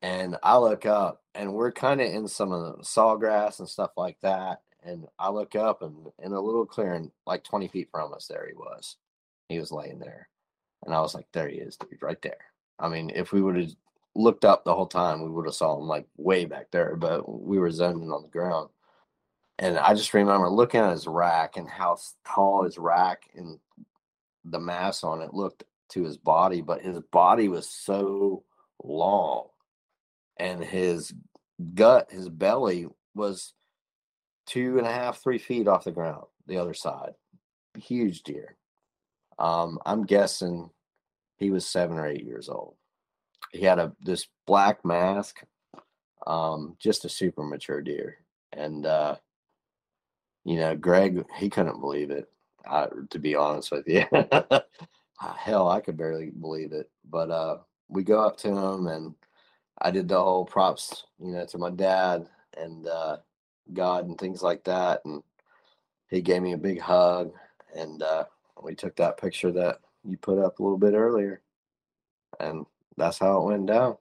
[0.02, 3.92] and I look up and we're kind of in some of the sawgrass and stuff
[3.98, 4.62] like that.
[4.84, 8.48] And I look up and in a little clearing, like 20 feet from us, there
[8.48, 8.98] he was.
[9.48, 10.28] He was laying there.
[10.84, 12.46] And I was like, there he is, dude, right there.
[12.80, 13.70] I mean, if we would have
[14.16, 17.30] looked up the whole time, we would have saw him like way back there, but
[17.30, 18.70] we were zoning on the ground.
[19.60, 23.60] And I just remember looking at his rack and how tall his rack and
[24.46, 28.44] the mass on it looked to his body, but his body was so
[28.84, 29.51] long
[30.42, 31.14] and his
[31.76, 33.54] gut, his belly was
[34.48, 37.14] two and a half, three feet off the ground, the other side.
[37.78, 38.58] Huge deer.
[39.38, 40.72] Um, I'm guessing
[41.38, 42.76] he was seven or eight years old.
[43.52, 45.44] He had a this black mask,
[46.26, 48.18] um, just a super mature deer.
[48.52, 49.18] And uh,
[50.44, 52.28] you know, Greg, he couldn't believe it.
[52.66, 54.06] I, to be honest with you,
[55.20, 56.90] hell, I could barely believe it.
[57.10, 57.58] But uh,
[57.90, 59.14] we go up to him and
[59.82, 63.18] I did the whole props, you know, to my dad and uh,
[63.74, 65.02] God and things like that.
[65.06, 65.24] And
[66.10, 67.34] he gave me a big hug.
[67.76, 68.26] And uh,
[68.62, 71.42] we took that picture that you put up a little bit earlier.
[72.40, 72.66] And
[72.96, 73.98] that's how it went down.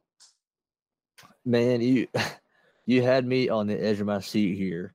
[1.46, 2.06] Man, you
[2.86, 4.94] you had me on the edge of my seat here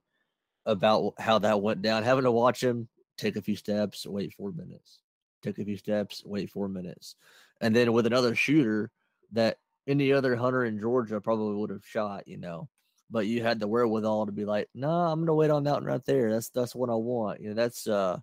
[0.67, 2.03] about how that went down.
[2.03, 4.99] Having to watch him take a few steps, wait four minutes,
[5.41, 7.15] take a few steps, wait four minutes,
[7.61, 8.91] and then with another shooter
[9.31, 12.69] that any other hunter in Georgia probably would have shot, you know.
[13.09, 15.75] But you had the wherewithal to be like, no, nah, I'm gonna wait on that
[15.75, 16.31] one right there.
[16.31, 17.41] That's that's what I want.
[17.41, 18.17] You know, that's uh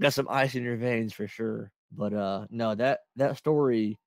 [0.00, 1.70] got some ice in your veins for sure.
[1.92, 3.98] But uh no, that that story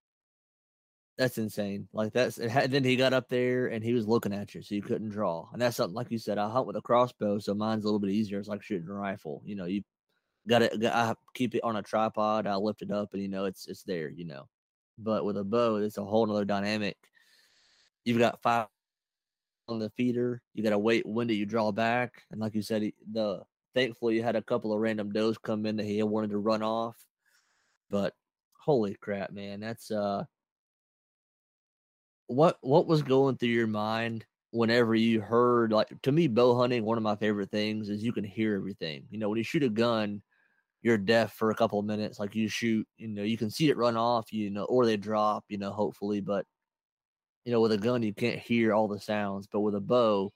[1.20, 1.88] that's insane.
[1.92, 4.74] Like that's had, then he got up there and he was looking at you, so
[4.74, 5.50] you couldn't draw.
[5.52, 6.38] And that's something like you said.
[6.38, 8.40] I hunt with a crossbow, so mine's a little bit easier.
[8.40, 9.42] It's like shooting a rifle.
[9.46, 9.84] You know, you
[10.48, 10.84] got it.
[10.86, 12.48] I keep it on a tripod.
[12.48, 14.10] I lift it up, and you know it's it's there.
[14.10, 14.48] You know,
[15.02, 16.98] but with a bow, it's a whole nother dynamic.
[18.06, 18.68] You've got five
[19.68, 20.42] on the feeder.
[20.54, 23.42] You got to wait when do you draw back, and like you said, the
[23.74, 26.64] thankfully you had a couple of random does come in that he wanted to run
[26.64, 26.96] off.
[27.90, 28.14] But
[28.54, 30.26] holy crap, man, that's uh,
[32.28, 36.84] what what was going through your mind whenever you heard like to me bow hunting
[36.84, 39.64] one of my favorite things is you can hear everything you know when you shoot
[39.64, 40.22] a gun
[40.82, 42.20] you're deaf for a couple of minutes.
[42.20, 44.98] Like you shoot, you know, you can see it run off, you know, or they
[44.98, 46.22] drop, you know, hopefully.
[46.22, 46.46] But
[47.46, 49.48] you know, with a gun, you can't hear all the sounds.
[49.48, 50.32] But with a bow,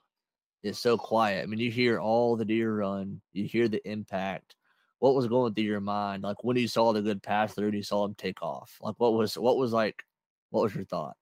[0.63, 1.43] it's so quiet.
[1.43, 4.55] I mean, you hear all the deer run, you hear the impact.
[4.99, 6.23] What was going through your mind?
[6.23, 8.77] Like when you saw the good pass through, and you saw him take off.
[8.81, 10.03] Like what was what was like
[10.49, 11.15] What was your thought?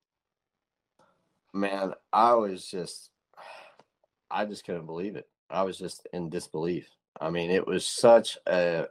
[1.54, 3.10] Man, I was just,
[4.32, 5.28] I just couldn't believe it.
[5.50, 6.90] I was just in disbelief.
[7.20, 8.86] I mean, it was such a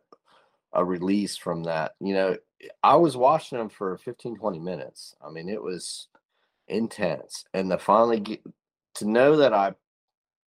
[0.73, 1.93] a release from that.
[2.01, 2.37] You know,
[2.83, 5.15] I was watching them for 15, 20 minutes.
[5.25, 6.09] I mean, it was
[6.69, 7.45] intense.
[7.55, 8.43] And to finally get
[8.95, 9.75] to know that I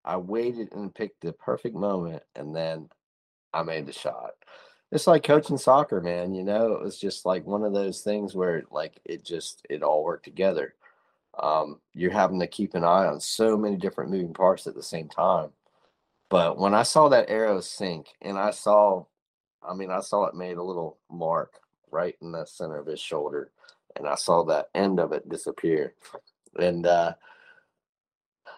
[0.06, 2.90] I waited and picked the perfect moment and then
[3.54, 4.32] I made the shot.
[4.92, 6.34] It's like coaching soccer, man.
[6.36, 9.82] You know, it was just like one of those things where like it just it
[9.82, 10.76] all worked together.
[11.42, 14.84] Um, you're having to keep an eye on so many different moving parts at the
[14.84, 15.50] same time.
[16.30, 19.06] But when I saw that arrow sink and I saw,
[19.68, 21.60] I mean, I saw it made a little mark
[21.92, 23.52] right in the center of his shoulder,
[23.96, 25.94] and I saw that end of it disappear.
[26.60, 27.14] And uh,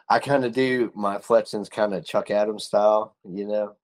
[0.10, 3.76] I kind of do my fletchings kind of Chuck Adams style, you know,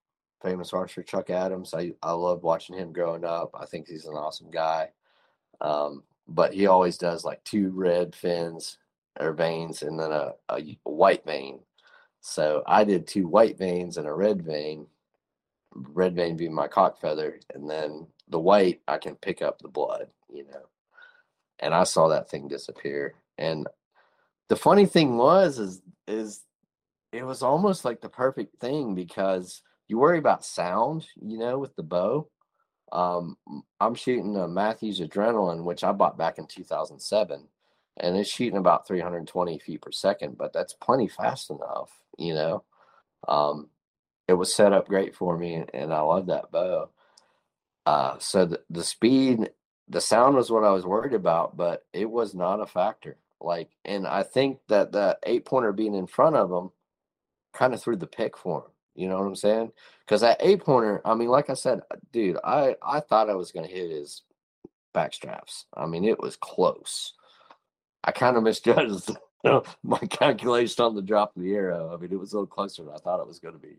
[0.41, 1.73] famous archer Chuck Adams.
[1.73, 3.51] I, I love watching him growing up.
[3.53, 4.89] I think he's an awesome guy.
[5.61, 8.77] Um, but he always does like two red fins
[9.19, 11.59] or vanes and then a, a white vane.
[12.21, 14.87] So I did two white vanes and a red vane,
[15.73, 19.67] red vane being my cock feather, and then the white I can pick up the
[19.67, 20.67] blood, you know.
[21.59, 23.15] And I saw that thing disappear.
[23.37, 23.67] And
[24.49, 26.41] the funny thing was is is
[27.11, 31.75] it was almost like the perfect thing because you worry about sound, you know, with
[31.75, 32.29] the bow.
[32.91, 33.37] Um,
[33.79, 37.47] I'm shooting a Mathews Adrenaline, which I bought back in 2007,
[37.97, 42.63] and it's shooting about 320 feet per second, but that's plenty fast enough, you know.
[43.27, 43.69] Um,
[44.27, 46.89] it was set up great for me, and I love that bow.
[47.85, 49.49] Uh, so the, the speed,
[49.89, 53.17] the sound was what I was worried about, but it was not a factor.
[53.39, 56.71] Like, and I think that the eight pointer being in front of him
[57.53, 58.71] kind of threw the pick for him.
[58.95, 59.71] You know what I'm saying?
[60.05, 63.51] Because that eight pointer, I mean, like I said, dude, I I thought I was
[63.51, 64.21] gonna hit his
[64.93, 65.65] back straps.
[65.75, 67.13] I mean, it was close.
[68.03, 69.11] I kind of misjudged
[69.83, 71.93] my calculation on the drop of the arrow.
[71.93, 73.77] I mean, it was a little closer than I thought it was going to be.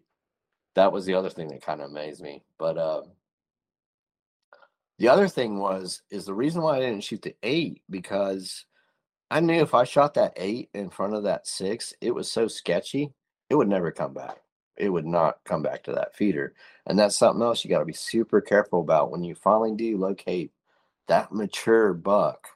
[0.74, 2.42] That was the other thing that kind of amazed me.
[2.58, 3.02] But uh,
[4.98, 8.66] the other thing was is the reason why I didn't shoot the eight because
[9.30, 12.48] I knew if I shot that eight in front of that six, it was so
[12.48, 13.12] sketchy,
[13.50, 14.38] it would never come back.
[14.76, 16.54] It would not come back to that feeder.
[16.86, 19.98] And that's something else you got to be super careful about when you finally do
[19.98, 20.52] locate
[21.08, 22.48] that mature buck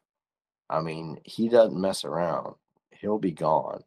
[0.68, 2.54] I mean, he doesn't mess around.
[2.90, 3.82] He'll be gone.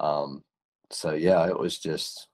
[0.00, 0.44] Um,
[0.90, 2.28] so yeah, it was just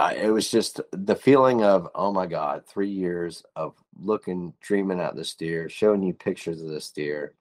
[0.00, 4.98] I, it was just the feeling of oh my god, three years of looking, dreaming
[4.98, 7.34] at this deer, showing you pictures of this deer,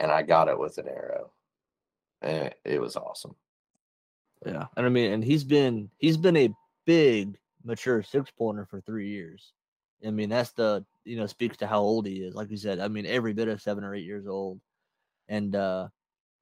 [0.00, 1.30] and I got it with an arrow,
[2.22, 3.36] and it, was awesome.
[4.46, 6.54] Yeah, and I mean, and he's been he's been a
[6.86, 9.52] big mature six pointer for three years.
[10.06, 12.34] I mean, that's the you know speaks to how old he is.
[12.34, 14.58] Like you said, I mean, every bit of seven or eight years old.
[15.28, 15.88] And uh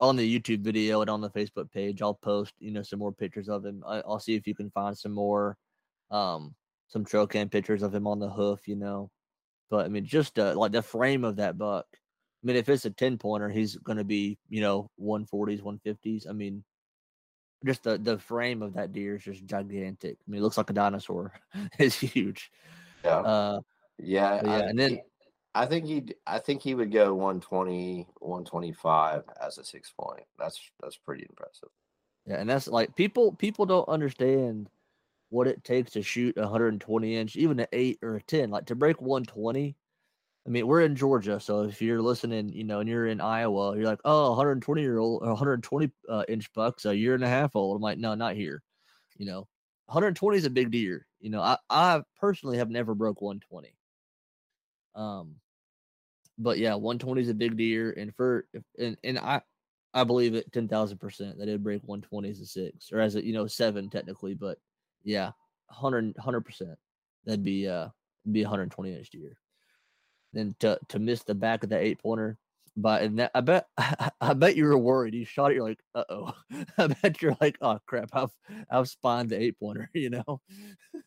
[0.00, 3.12] on the YouTube video and on the Facebook page, I'll post you know some more
[3.12, 3.82] pictures of him.
[3.86, 5.56] I, will see if you can find some more,
[6.10, 6.54] um,
[6.88, 8.66] some trail cam pictures of him on the hoof.
[8.66, 9.10] You know,
[9.70, 11.86] but I mean, just uh, like the frame of that buck.
[11.92, 15.62] I mean, if it's a ten pointer, he's going to be you know one forties,
[15.62, 16.26] one fifties.
[16.28, 16.64] I mean,
[17.64, 20.18] just the the frame of that deer is just gigantic.
[20.20, 21.32] I mean, it looks like a dinosaur.
[21.78, 22.50] it's huge.
[23.04, 23.20] Yeah.
[23.20, 23.60] Uh,
[23.98, 24.40] yeah.
[24.44, 24.50] yeah.
[24.50, 25.00] I, and then
[25.54, 30.24] I think he I think he would go 120, 125 as a six point.
[30.38, 31.68] That's that's pretty impressive.
[32.26, 34.68] Yeah, and that's like people people don't understand
[35.34, 38.50] what it takes to shoot a 120 inch, even an eight or a 10.
[38.50, 39.76] Like to break 120.
[40.46, 43.74] I mean, we're in Georgia, so if you're listening, you know, and you're in Iowa,
[43.74, 47.56] you're like, oh, 120 year old, 120 uh, inch bucks, a year and a half
[47.56, 47.74] old.
[47.74, 48.62] I'm like, no, not here.
[49.16, 49.48] You know,
[49.86, 51.06] 120 is a big deer.
[51.18, 53.74] You know, I, I personally have never broke 120.
[54.94, 55.36] Um,
[56.38, 58.46] but yeah, 120 is a big deer, and for
[58.78, 59.40] and and I
[59.94, 63.24] I believe it 10,000 percent that it'd break 120 as a six or as a
[63.24, 64.58] you know seven technically, but
[65.04, 65.32] yeah,
[65.68, 66.78] 100 percent
[67.24, 67.88] that'd be uh
[68.30, 69.36] be 120 next year.
[70.32, 72.38] Then to to miss the back of the eight pointer,
[72.76, 73.68] but and that, I bet
[74.20, 75.14] I bet you were worried.
[75.14, 76.34] You shot it, you're like, uh oh.
[76.78, 78.32] I bet you're like, oh crap, I've
[78.70, 80.40] I've spawned the eight pointer, you know.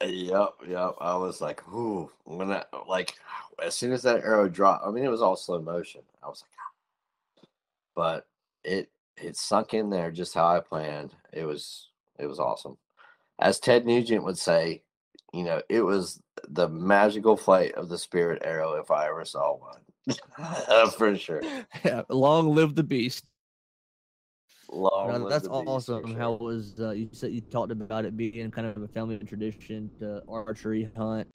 [0.02, 0.96] Yep, yep.
[1.00, 3.16] I was like, ooh, when that like
[3.62, 6.02] as soon as that arrow dropped, I mean it was all slow motion.
[6.24, 7.48] I was like, ah.
[7.96, 8.28] but
[8.64, 11.14] it it sunk in there just how I planned.
[11.34, 12.78] It was it was awesome.
[13.40, 14.82] As Ted Nugent would say,
[15.34, 19.58] you know, it was the magical flight of the spirit arrow if I ever saw
[19.58, 19.82] one.
[20.98, 21.42] For sure.
[21.84, 23.26] Yeah, long live the beast.
[24.70, 26.16] Long that's awesome.
[26.16, 29.18] How it was uh, you said you talked about it being kind of a family
[29.20, 31.28] tradition to archery hunt.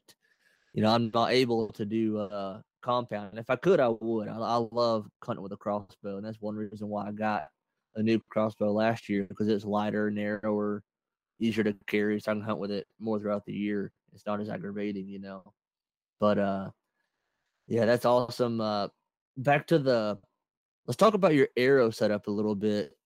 [0.75, 3.39] You know, I'm not able to do uh, compound.
[3.39, 4.29] If I could, I would.
[4.29, 7.49] I, I love hunting with a crossbow, and that's one reason why I got
[7.95, 10.83] a new crossbow last year because it's lighter, narrower,
[11.43, 13.93] easier to carry, so I can hunt with it more throughout the year.
[14.15, 15.53] It's not as aggravating, you know.
[16.21, 16.71] But uh,
[17.67, 18.61] yeah, that's awesome.
[18.61, 18.89] Uh,
[19.37, 20.19] back to the
[20.87, 22.97] let's talk about your arrow setup a little bit.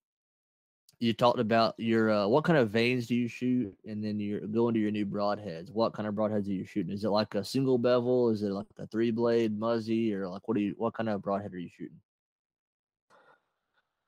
[0.99, 4.41] You talked about your uh, what kind of vanes do you shoot, and then you're
[4.41, 5.71] going to your new broadheads.
[5.71, 6.93] What kind of broadheads are you shooting?
[6.93, 8.31] Is it like a single bevel?
[8.31, 10.75] Is it like a three blade muzzy, or like what do you?
[10.79, 12.01] What kind of broadhead are you shooting?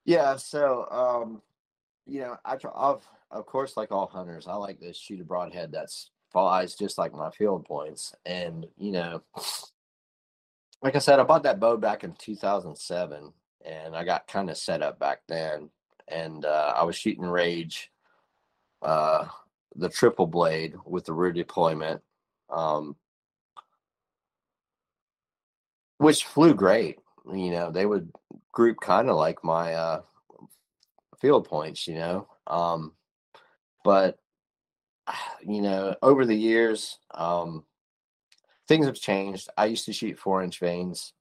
[0.06, 1.42] Yeah, so um,
[2.06, 5.72] you know, I of of course, like all hunters, I like to shoot a broadhead
[5.72, 9.22] that's flies just like my field points, and you know,
[10.82, 13.32] like I said, I bought that bow back in 2007,
[13.64, 15.70] and I got kind of set up back then,
[16.08, 17.90] and uh, I was shooting Rage,
[18.82, 19.26] uh,
[19.76, 22.00] the triple blade with the rear deployment,
[22.50, 22.96] um,
[25.98, 26.98] which flew great.
[27.30, 28.10] You know, they would
[28.52, 30.00] group kind of like my uh,
[31.20, 31.86] field points.
[31.86, 32.92] You know, um,
[33.88, 34.18] but
[35.46, 37.64] you know, over the years, um,
[38.66, 39.48] things have changed.
[39.56, 41.14] I used to shoot four inch vanes.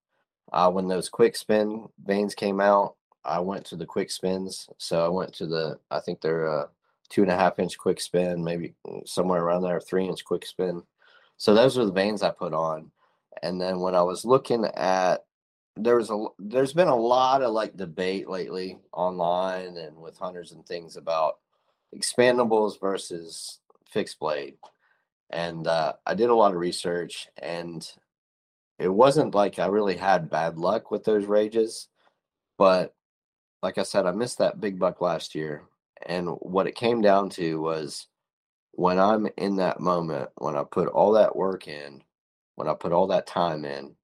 [0.51, 4.67] Uh, when those quick spin vanes came out, I went to the quick spins.
[4.77, 6.67] So I went to the, I think they're uh,
[7.09, 10.45] two and a half inch quick spin, maybe mm, somewhere around there, three inch quick
[10.45, 10.83] spin.
[11.37, 12.91] So those were the vanes I put on.
[13.43, 15.23] And then when I was looking at,
[15.77, 20.51] there was a, there's been a lot of like debate lately online and with hunters
[20.51, 21.35] and things about
[21.95, 23.59] expandables versus
[23.89, 24.57] fixed blade.
[25.29, 27.89] And uh, I did a lot of research, and
[28.79, 31.87] it wasn't like I really had bad luck with those rages.
[32.57, 32.95] But
[33.61, 35.63] like I said, I missed that big buck last year.
[36.05, 38.07] And what it came down to was
[38.71, 42.03] when I'm in that moment, when I put all that work in,
[42.55, 43.95] when I put all that time in,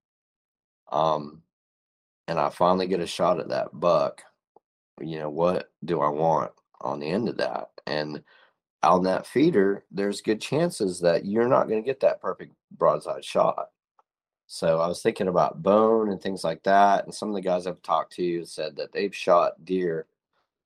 [0.92, 1.42] um,
[2.28, 4.24] and I finally get a shot at that buck,
[5.00, 6.52] you know, what do I want
[6.84, 7.70] on the end of that?
[7.88, 8.24] And
[8.84, 13.24] on that feeder, there's good chances that you're not going to get that perfect broadside
[13.24, 13.70] shot.
[14.46, 17.06] So I was thinking about bone and things like that.
[17.06, 20.06] And some of the guys I've talked to said that they've shot deer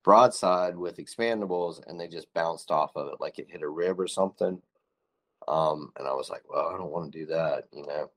[0.03, 3.99] broadside with expandables and they just bounced off of it like it hit a rib
[3.99, 4.61] or something.
[5.47, 8.09] Um, and I was like, well, I don't want to do that, you know.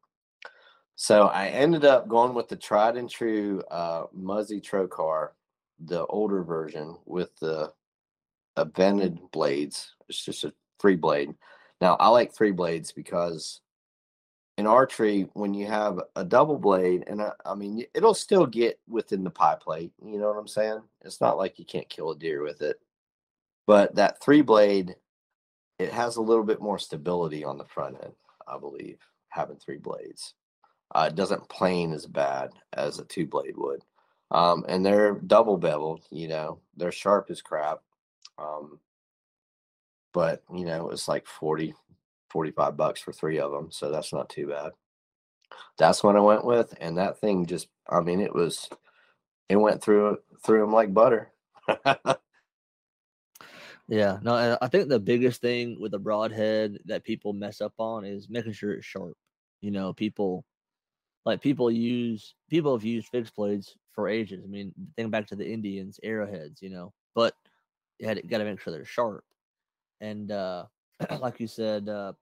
[0.97, 5.31] So I ended up going with the tried and true uh, Muzzy Trocar,
[5.79, 7.73] the older version with the
[8.57, 9.95] vented blades.
[10.09, 11.35] It's just a three blade.
[11.81, 13.61] Now I like three blades because
[14.59, 18.79] in archery, when you have a double blade, and I, I, mean, it'll still get
[18.87, 19.93] within the pie plate.
[20.05, 20.83] You know what I'm saying?
[21.03, 22.79] It's not like you can't kill a deer with it,
[23.67, 24.97] but that three blade,
[25.79, 28.13] it has a little bit more stability on the front end.
[28.47, 28.99] I believe
[29.31, 30.35] having three blades.
[30.95, 33.83] Uh, it doesn't plane as bad as a two blade would.
[34.31, 37.81] Um, and they're double beveled, you know, they're sharp as crap.
[38.41, 38.81] Um,
[40.13, 41.75] but you know, it's like 40,
[42.31, 43.71] 45 bucks for three of them.
[43.71, 44.73] So that's not too bad.
[45.79, 46.75] That's what I went with.
[46.81, 48.69] And that thing just, I mean, it was,
[49.49, 51.33] it went through, through them like butter.
[53.89, 54.19] yeah.
[54.23, 58.29] No, I think the biggest thing with a broadhead that people mess up on is
[58.29, 59.17] making sure it's sharp.
[59.61, 60.45] You know, people,
[61.27, 64.43] like people use people have used fixed blades for ages.
[64.45, 66.93] I mean, think back to the Indians, arrowheads, you know.
[67.15, 67.35] But
[68.01, 69.25] you had got to make sure they're sharp.
[70.01, 70.65] And uh,
[71.21, 72.15] like you said, uh,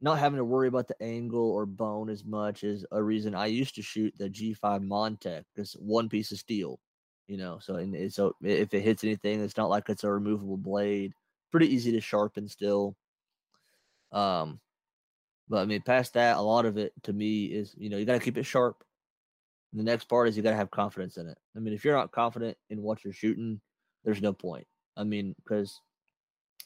[0.00, 3.46] not having to worry about the angle or bone as much is a reason I
[3.46, 6.78] used to shoot the G5 Montec because one piece of steel,
[7.26, 7.58] you know.
[7.60, 11.14] So and so if it hits anything, it's not like it's a removable blade.
[11.50, 12.96] Pretty easy to sharpen still.
[14.12, 14.60] Um,
[15.48, 18.04] but I mean, past that, a lot of it to me is you know you
[18.04, 18.84] got to keep it sharp.
[19.72, 21.38] And the next part is you got to have confidence in it.
[21.56, 23.60] I mean, if you're not confident in what you're shooting,
[24.04, 24.66] there's no point.
[24.96, 25.80] I mean, because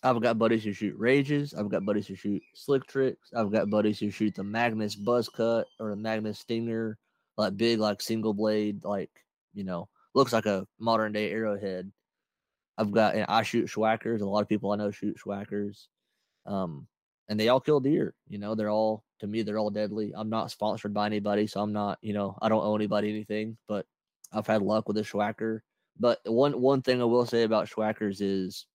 [0.03, 1.55] I've got buddies who shoot rages.
[1.55, 3.31] I've got buddies who shoot slick tricks.
[3.35, 6.99] I've got buddies who shoot the Magnus buzz cut or the Magnus stinger,
[7.37, 9.11] like big, like single blade, like
[9.55, 11.91] you know, looks like a modern day arrowhead.
[12.77, 14.23] I've got and I shoot Swhackers.
[14.23, 15.89] A lot of people I know shoot Swhackers,
[16.47, 16.87] um,
[17.29, 18.15] and they all kill deer.
[18.29, 20.13] You know, they're all to me they're all deadly.
[20.15, 23.57] I'm not sponsored by anybody, so I'm not you know I don't owe anybody anything,
[23.67, 23.85] but
[24.33, 25.63] I've had luck with a Swhacker.
[25.99, 28.67] But one one thing I will say about Swhackers is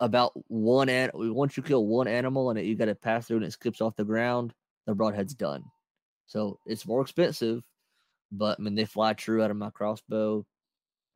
[0.00, 3.38] about one an once you kill one animal and it, you got to pass through
[3.38, 4.52] and it skips off the ground,
[4.86, 5.62] the broadhead's done.
[6.26, 7.62] So it's more expensive,
[8.32, 10.44] but I mean they fly true out of my crossbow.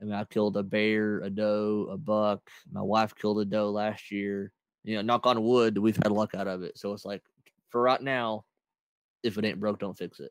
[0.00, 2.48] I mean I killed a bear, a doe, a buck.
[2.70, 4.52] My wife killed a doe last year.
[4.84, 6.78] You know, knock on wood, we've had luck out of it.
[6.78, 7.22] So it's like
[7.70, 8.44] for right now,
[9.22, 10.30] if it ain't broke, don't fix it.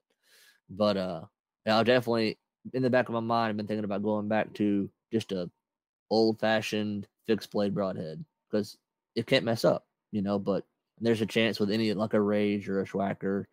[0.70, 1.22] But uh,
[1.68, 2.38] I'll definitely
[2.74, 5.50] in the back of my mind, I've been thinking about going back to just a
[6.10, 8.78] old fashioned fixed blade broadhead because
[9.16, 10.40] it can't mess up, you know.
[10.40, 10.66] But
[11.00, 13.46] there's a chance with any like a rage or a Swhacker,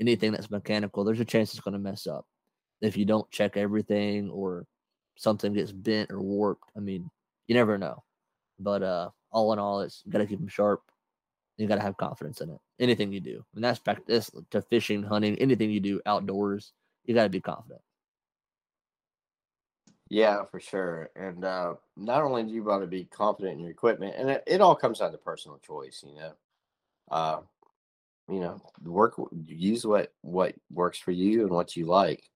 [0.00, 2.26] anything that's mechanical, there's a chance it's going to mess up
[2.80, 4.66] if you don't check everything or
[5.16, 6.70] something gets bent or warped.
[6.76, 7.10] I mean,
[7.46, 8.02] you never know.
[8.58, 10.82] But uh, all in all, it's got to keep them sharp.
[11.56, 12.58] You got to have confidence in it.
[12.78, 16.72] Anything you do, and that's this to fishing, hunting, anything you do outdoors,
[17.06, 17.80] you got to be confident.
[20.08, 21.10] Yeah, for sure.
[21.16, 24.44] And uh, not only do you want to be confident in your equipment, and it,
[24.46, 26.32] it all comes down to personal choice, you know.
[27.10, 27.40] Uh,
[28.28, 29.14] you know, work
[29.46, 32.28] use what what works for you and what you like.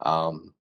[0.00, 0.54] Um,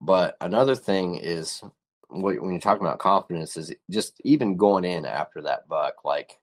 [0.00, 1.62] but another thing is
[2.08, 6.38] what, when you're talking about confidence is just even going in after that buck, like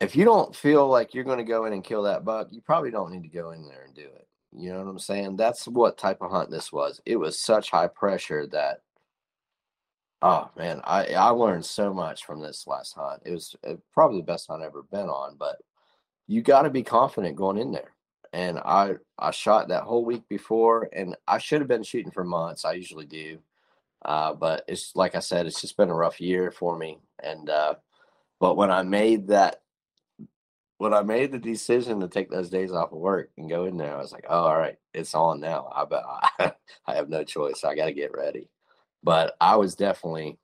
[0.00, 2.60] if you don't feel like you're going to go in and kill that buck, you
[2.60, 4.28] probably don't need to go in there and do it.
[4.52, 5.36] You know what I'm saying?
[5.36, 7.00] That's what type of hunt this was.
[7.06, 8.80] It was such high pressure that
[10.22, 13.22] oh man, I I learned so much from this last hunt.
[13.24, 15.56] It was uh, probably the best hunt I've ever been on, but
[16.26, 17.92] you got to be confident going in there.
[18.32, 22.24] And I I shot that whole week before and I should have been shooting for
[22.24, 22.64] months.
[22.64, 23.38] I usually do.
[24.04, 26.98] Uh, but it's like I said, it's just been a rough year for me.
[27.22, 27.74] And uh,
[28.38, 29.62] but when I made that
[30.80, 33.76] when I made the decision to take those days off of work and go in
[33.76, 35.70] there, I was like, oh, all right, it's on now.
[35.76, 36.52] I bet I,
[36.86, 37.64] I have no choice.
[37.64, 38.48] I got to get ready.
[39.02, 40.38] But I was definitely,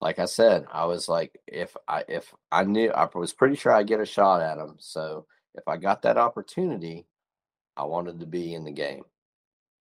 [0.00, 3.72] like I said, I was like, if I if I knew I was pretty sure
[3.72, 4.76] I'd get a shot at him.
[4.78, 7.08] So if I got that opportunity,
[7.76, 9.02] I wanted to be in the game,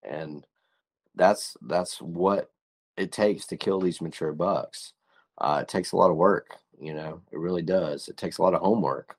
[0.02, 0.44] and
[1.14, 2.50] that's that's what
[2.98, 4.94] it takes to kill these mature bucks.
[5.38, 8.08] Uh, it takes a lot of work, you know, it really does.
[8.08, 9.18] It takes a lot of homework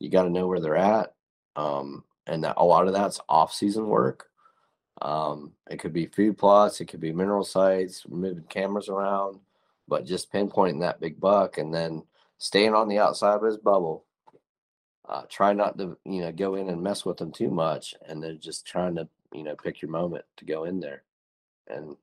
[0.00, 1.14] you got to know where they're at.
[1.54, 4.26] Um, and that, a lot of that's off season work.
[5.02, 9.40] Um, it could be food plots, it could be mineral sites, moving cameras around,
[9.88, 12.02] but just pinpointing that big buck and then
[12.38, 14.04] staying on the outside of his bubble.
[15.08, 18.22] Uh, try not to, you know, go in and mess with them too much, and
[18.22, 21.02] then just trying to, you know, pick your moment to go in there.
[21.66, 21.96] And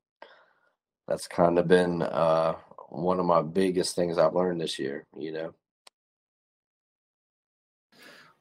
[1.08, 2.56] that's kind of been uh,
[2.90, 5.54] one of my biggest things I've learned this year, you know.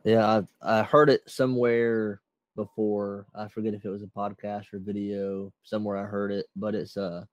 [0.06, 2.22] Yeah, I I heard it somewhere
[2.56, 3.26] before.
[3.34, 5.52] I forget if it was a podcast or video.
[5.64, 7.24] Somewhere I heard it, but it's uh,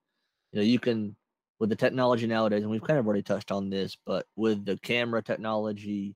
[0.54, 1.16] you know, you can
[1.60, 4.78] with the technology nowadays, and we've kind of already touched on this, but with the
[4.80, 6.16] camera technology,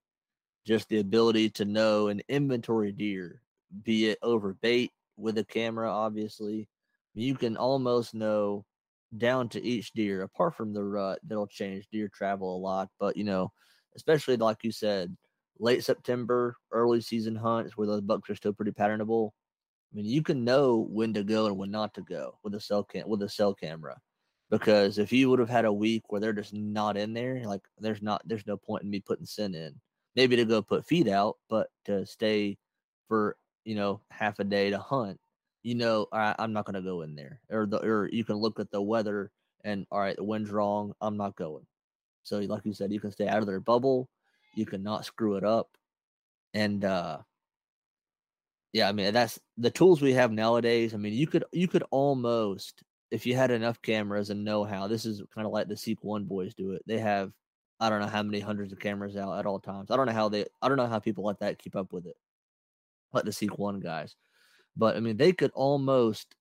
[0.66, 3.41] just the ability to know an inventory deer,
[3.84, 6.70] be it over bait with a camera, obviously,
[7.16, 8.66] you can almost know
[9.18, 12.89] down to each deer, apart from the rut that'll change deer travel a lot.
[12.99, 13.51] But you know,
[13.95, 15.16] especially like you said,
[15.60, 19.32] late September, early season hunts where those bucks are still pretty patternable.
[19.91, 22.60] I mean, you can know when to go and when not to go with a
[22.60, 23.97] cell cam with a cell camera.
[24.49, 27.62] Because if you would have had a week where they're just not in there, like
[27.80, 29.76] there's not there's no point in me putting scent in.
[30.16, 32.58] Maybe to go put feed out, but to stay
[33.08, 35.20] for, you know, half a day to hunt,
[35.64, 37.41] you know, I, I'm not gonna go in there.
[37.49, 39.32] Or the or you can look at the weather
[39.64, 41.66] and all right, the wind's wrong, I'm not going.
[42.24, 44.10] So like you said, you can stay out of their bubble
[44.56, 45.70] you cannot screw it up.
[46.54, 47.20] And uh
[48.74, 50.93] yeah, I mean that's the tools we have nowadays.
[50.93, 54.88] I mean, you could you could almost if you had enough cameras and know how
[54.88, 56.84] this is kind of like the Seek One boys do it.
[56.86, 57.32] They have
[57.80, 59.91] I don't know how many hundreds of cameras out at all times.
[59.91, 62.06] I don't know how they I don't know how people like that keep up with
[62.06, 62.16] it.
[63.14, 64.16] Like the Seek One guys.
[64.76, 66.36] But I mean they could almost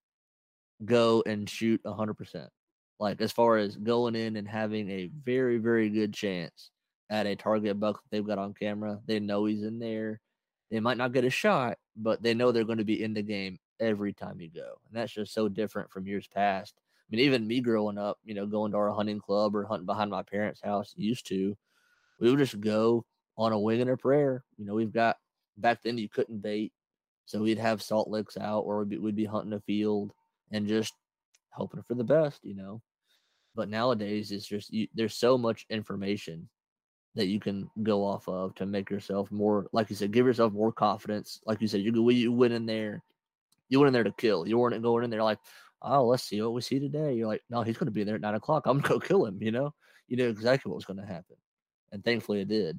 [0.84, 2.50] go and shoot hundred percent.
[2.98, 6.70] Like as far as going in and having a very, very good chance
[7.10, 9.00] at a target buck that they've got on camera.
[9.06, 10.20] They know he's in there.
[10.70, 13.22] They might not get a shot, but they know they're going to be in the
[13.22, 14.78] game every time you go.
[14.88, 16.74] And that's just so different from years past.
[16.78, 19.86] I mean, even me growing up, you know, going to our hunting club or hunting
[19.86, 21.56] behind my parents' house used to,
[22.18, 23.04] we would just go
[23.36, 24.42] on a wing and a prayer.
[24.56, 25.16] You know, we've got
[25.56, 26.72] back then you couldn't bait.
[27.26, 30.12] So we'd have salt licks out or we'd be, we'd be hunting a field
[30.50, 30.94] and just
[31.50, 32.82] hoping for the best, you know.
[33.54, 36.48] But nowadays it's just you, there's so much information
[37.16, 40.52] that you can go off of to make yourself more, like you said, give yourself
[40.52, 41.40] more confidence.
[41.46, 43.02] Like you said, you you went in there,
[43.68, 44.46] you went in there to kill.
[44.46, 45.38] You weren't going in there like,
[45.80, 47.14] oh, let's see what we see today.
[47.14, 48.66] You're like, no, he's going to be there at nine o'clock.
[48.66, 49.38] I'm going to go kill him.
[49.42, 49.74] You know,
[50.08, 51.36] you knew exactly what was going to happen,
[51.90, 52.78] and thankfully it did.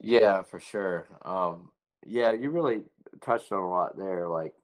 [0.00, 1.08] Yeah, for sure.
[1.22, 1.70] Um,
[2.06, 2.82] yeah, you really
[3.20, 4.28] touched on a lot there.
[4.28, 4.54] Like,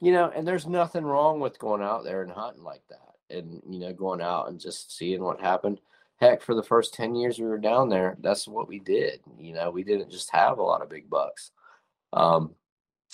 [0.00, 3.62] you know, and there's nothing wrong with going out there and hunting like that, and
[3.66, 5.80] you know, going out and just seeing what happened
[6.22, 9.20] heck, for the first 10 years we were down there, that's what we did.
[9.36, 11.50] You know, we didn't just have a lot of big bucks.
[12.12, 12.54] Um,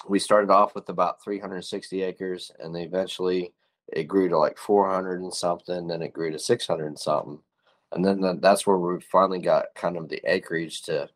[0.07, 3.55] we started off with about 360 acres, and then eventually
[3.89, 5.87] it grew to like 400 and something.
[5.87, 7.39] Then it grew to 600 and something,
[7.93, 11.09] and then that's where we finally got kind of the acreage to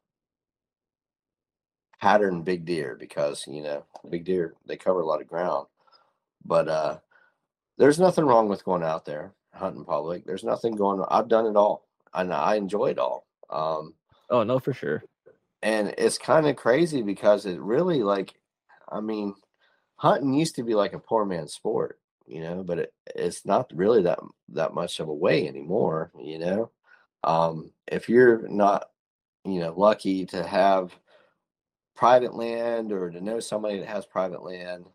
[2.01, 5.67] pattern big deer because you know big deer they cover a lot of ground.
[6.45, 6.99] But uh,
[7.77, 10.25] there's nothing wrong with going out there hunting public.
[10.25, 11.01] There's nothing going.
[11.01, 11.07] On.
[11.11, 13.27] I've done it all, and I enjoy it all.
[13.51, 13.95] Um,
[14.31, 15.03] oh no, for sure.
[15.63, 18.35] And it's kind of crazy because it really like,
[18.91, 19.35] I mean,
[19.97, 23.71] hunting used to be like a poor man's sport, you know, but it, it's not
[23.75, 24.19] really that
[24.51, 26.71] that much of a way anymore, you know.
[27.25, 28.89] Um, if you're not,
[29.45, 30.93] you know, lucky to have
[31.95, 34.87] private land or to know somebody that has private land,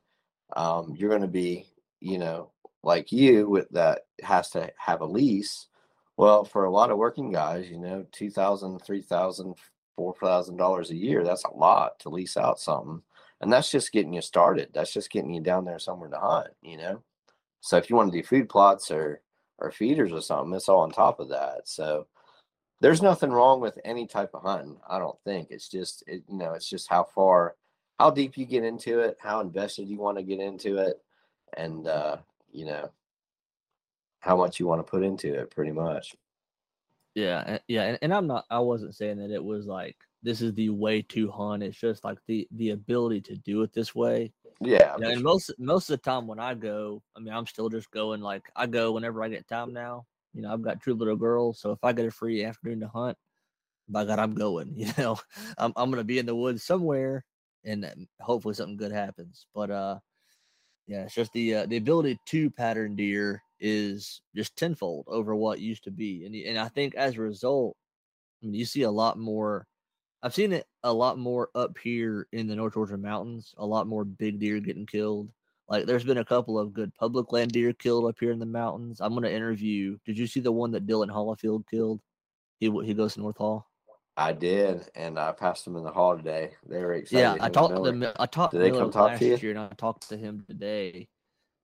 [0.56, 1.68] um, you're going to be,
[2.02, 2.52] you know,
[2.84, 5.68] like you with that has to have a lease.
[6.16, 9.56] Well, for a lot of working guys, you know, two thousand, three thousand,
[9.96, 13.02] four thousand dollars a year, that's a lot to lease out something.
[13.42, 14.70] And that's just getting you started.
[14.74, 17.04] That's just getting you down there somewhere to hunt, you know.
[17.62, 19.22] So if you want to do food plots or
[19.60, 21.68] or feeders or something, it's all on top of that.
[21.68, 22.08] So
[22.80, 24.78] there's nothing wrong with any type of hunting.
[24.88, 27.56] I don't think it's just it, you know it's just how far,
[28.00, 31.02] how deep you get into it, how invested you want to get into it,
[31.56, 32.18] and uh,
[32.52, 32.90] you know
[34.20, 36.16] how much you want to put into it pretty much.
[37.16, 40.54] Yeah yeah and, and i'm not i wasn't saying that it was like this is
[40.54, 44.32] the way to hunt it's just like the the ability to do it this way.
[44.62, 47.48] Yeah you know, and most most of the time when i go i mean i'm
[47.48, 50.06] still just going like i go whenever i get time now.
[50.34, 52.88] You know i've got two little girls so if i get a free afternoon to
[52.88, 53.18] hunt
[53.90, 55.18] by god i'm going you know?
[55.58, 57.26] I'm, I'm gonna be in the woods somewhere
[57.66, 59.98] and um, hopefully something good happens but uh
[60.88, 65.60] yeah, it's just the uh, the ability to pattern deer is just tenfold over what
[65.60, 67.76] used to be, and and I think as a result,
[68.42, 69.68] I mean, you see a lot more.
[70.24, 73.54] I've seen it a lot more up here in the North Georgia mountains.
[73.58, 75.30] A lot more big deer getting killed.
[75.70, 78.46] Like there's been a couple of good public land deer killed up here in the
[78.46, 79.02] mountains.
[79.02, 79.98] I'm gonna interview.
[80.06, 82.00] Did you see the one that Dylan Hollifield killed?
[82.60, 83.68] He he goes to North Hall.
[84.18, 86.52] I did, and I passed them in the hall today.
[86.68, 87.20] They were excited.
[87.20, 88.04] Yeah, I talked to them.
[88.18, 91.08] I talked did to them last year, and I talked to him today.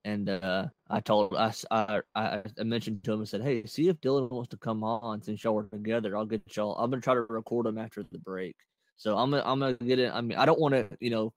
[0.06, 4.00] And uh, I told I, I I mentioned to him and said, "Hey, see if
[4.02, 6.16] Dylan wants to come on since y'all are together.
[6.16, 6.76] I'll get y'all.
[6.76, 8.56] I'm gonna try to record him after the break.
[8.98, 10.12] So I'm gonna I'm gonna get it.
[10.14, 11.34] I mean, I don't want to, you know,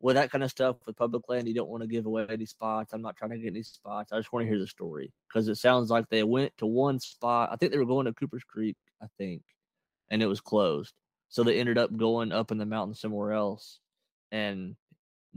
[0.00, 2.46] with that kind of stuff with public land, you don't want to give away any
[2.46, 2.92] spots.
[2.92, 4.12] I'm not trying to get any spots.
[4.12, 7.00] I just want to hear the story because it sounds like they went to one
[7.00, 7.50] spot.
[7.52, 8.76] I think they were going to Cooper's Creek.
[9.02, 9.42] I think
[10.10, 10.94] and it was closed.
[11.28, 13.80] So they ended up going up in the mountain somewhere else,
[14.32, 14.76] and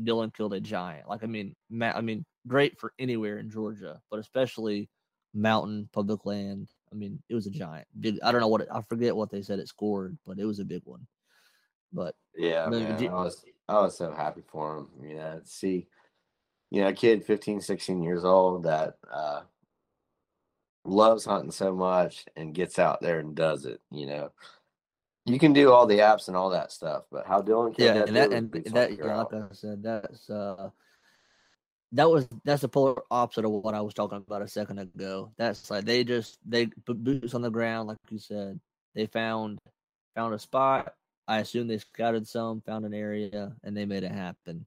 [0.01, 1.09] Dylan killed a giant.
[1.09, 4.89] Like I mean, ma- I mean, great for anywhere in Georgia, but especially
[5.33, 6.69] mountain public land.
[6.91, 7.87] I mean, it was a giant.
[7.99, 8.19] Big.
[8.23, 10.59] I don't know what it, I forget what they said it scored, but it was
[10.59, 11.07] a big one.
[11.93, 14.87] But yeah, man, I was I was so happy for him.
[15.01, 15.87] You know, see,
[16.69, 19.41] you know, a kid 15, 16 years old that uh,
[20.85, 23.81] loves hunting so much and gets out there and does it.
[23.91, 24.31] You know,
[25.25, 28.03] you can do all the apps and all that stuff, but how Dylan can yeah,
[28.03, 30.69] and that and that yeah, like I said, that's uh
[31.91, 35.31] that was that's the polar opposite of what I was talking about a second ago.
[35.37, 38.59] That's like they just they put boots on the ground, like you said.
[38.95, 39.59] They found
[40.15, 40.93] found a spot.
[41.27, 44.65] I assume they scouted some, found an area, and they made it happen.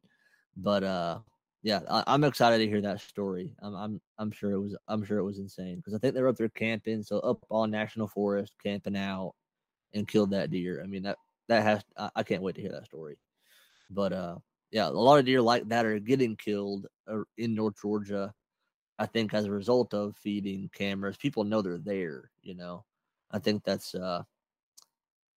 [0.57, 1.19] But uh,
[1.63, 3.55] yeah, I, am excited to hear that story.
[3.61, 6.23] I'm I'm I'm sure it was I'm sure it was insane because I think they
[6.23, 9.35] were up there camping, so up on national forest camping out
[9.95, 10.83] and killed that deer.
[10.83, 11.19] I mean that
[11.49, 13.17] that has I, I can't wait to hear that story.
[13.91, 14.37] But uh,
[14.71, 18.35] yeah, a lot of deer like that are getting killed uh, in North Georgia.
[18.99, 22.31] I think as a result of feeding cameras, people know they're there.
[22.43, 22.85] You know,
[23.31, 24.23] I think that's uh,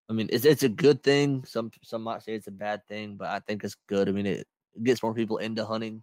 [0.10, 1.44] I mean, it's it's a good thing.
[1.46, 4.08] Some some might say it's a bad thing, but I think it's good.
[4.08, 4.48] I mean, it
[4.84, 6.02] gets more people into hunting,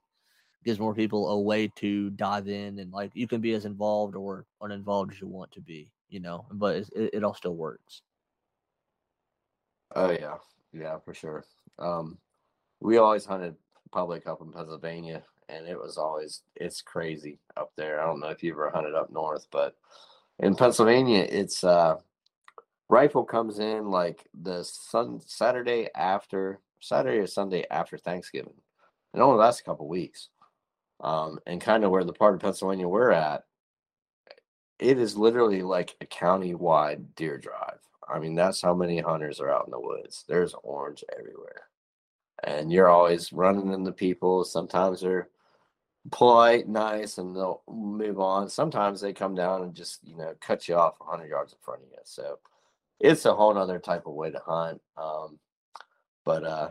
[0.65, 4.15] gives more people a way to dive in, and like you can be as involved
[4.15, 5.91] or uninvolved as you want to be.
[6.09, 8.03] You know, but it, it all still works.
[9.95, 10.37] Oh yeah,
[10.73, 11.45] yeah, for sure.
[11.79, 12.19] Um,
[12.81, 13.55] we always hunted
[13.93, 18.01] public up in Pennsylvania, and it was always it's crazy up there.
[18.01, 19.77] I don't know if you ever hunted up north, but
[20.39, 21.97] in Pennsylvania, it's uh,
[22.89, 28.55] rifle comes in like the sun Saturday after Saturday or Sunday after Thanksgiving.
[29.15, 30.29] It only lasts a couple weeks.
[31.01, 33.45] Um, and kind of where the part of Pennsylvania we're at,
[34.79, 37.81] it is literally like a county wide deer drive.
[38.09, 40.25] I mean, that's how many hunters are out in the woods.
[40.29, 41.63] There's orange everywhere.
[42.43, 44.45] And you're always running into people.
[44.45, 45.29] Sometimes they're
[46.11, 48.49] polite, nice, and they'll move on.
[48.49, 51.83] Sometimes they come down and just, you know, cut you off 100 yards in front
[51.83, 51.99] of you.
[52.05, 52.39] So
[53.01, 54.81] it's a whole other type of way to hunt.
[54.97, 55.39] Um,
[56.25, 56.69] but uh,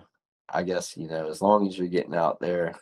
[0.49, 2.75] I guess you know, as long as you're getting out there,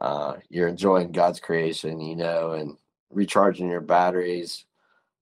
[0.00, 2.76] uh, you're enjoying God's creation, you know, and
[3.10, 4.64] recharging your batteries,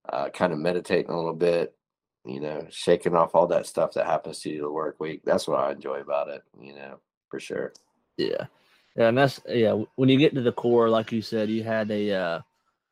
[0.08, 1.75] uh, kind of meditating a little bit,
[2.26, 5.22] you know, shaking off all that stuff that happens to you the work week.
[5.24, 6.98] That's what I enjoy about it, you know,
[7.30, 7.72] for sure.
[8.16, 8.46] Yeah.
[8.96, 9.78] Yeah, and that's yeah.
[9.96, 12.40] When you get to the core, like you said, you had a uh,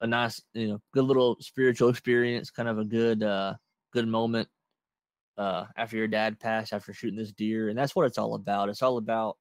[0.02, 3.54] a nice, you know, good little spiritual experience, kind of a good uh,
[3.90, 4.46] good moment
[5.38, 8.68] uh, after your dad passed, after shooting this deer, and that's what it's all about.
[8.68, 9.38] It's all about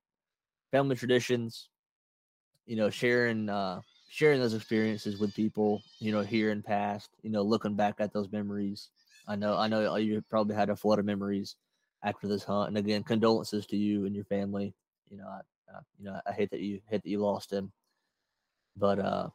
[0.71, 1.67] family traditions,
[2.65, 7.29] you know, sharing uh, sharing those experiences with people, you know, here and past, you
[7.29, 8.89] know, looking back at those memories.
[9.27, 11.55] I know, I know, you probably had a flood of memories
[12.03, 14.73] after this hunt, and again, condolences to you and your family.
[15.09, 15.39] You know, I,
[15.75, 17.71] uh, you know, I hate that you hate that you lost him,
[18.75, 19.29] but uh,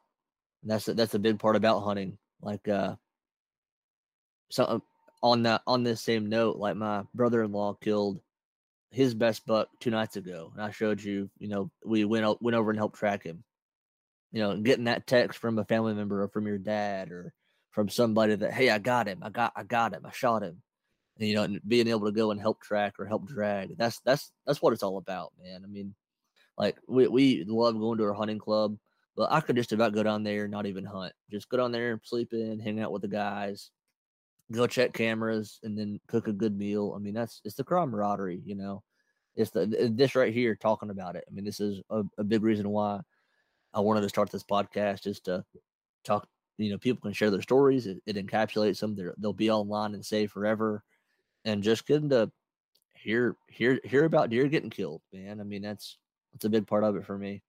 [0.62, 2.18] that's that's a big part about hunting.
[2.42, 2.96] Like uh,
[4.50, 4.78] so uh,
[5.22, 8.20] on that on this same note, like my brother-in-law killed
[8.90, 11.30] his best buck two nights ago, and I showed you.
[11.38, 13.44] You know, we went went over and helped track him.
[14.32, 17.32] You know, getting that text from a family member or from your dad or
[17.70, 20.62] from somebody that hey, I got him, I got I got him, I shot him.
[21.18, 23.76] And, you know, and being able to go and help track or help drag.
[23.76, 25.62] That's that's that's what it's all about, man.
[25.64, 25.94] I mean,
[26.56, 28.76] like we we love going to our hunting club,
[29.16, 31.12] but I could just about go down there not even hunt.
[31.30, 33.70] Just go down there and sleep in, hang out with the guys,
[34.52, 36.94] go check cameras, and then cook a good meal.
[36.94, 38.82] I mean, that's it's the camaraderie, you know.
[39.36, 41.24] It's the this right here talking about it.
[41.28, 43.00] I mean, this is a, a big reason why
[43.72, 45.44] I wanted to start this podcast is to
[46.04, 46.26] talk.
[46.58, 47.86] You know, people can share their stories.
[47.86, 48.94] It, it encapsulates them.
[48.94, 50.84] they they'll be online and saved forever,
[51.44, 52.30] and just getting to
[52.94, 55.40] hear hear hear about deer getting killed, man.
[55.40, 55.98] I mean, that's
[56.32, 57.42] that's a big part of it for me.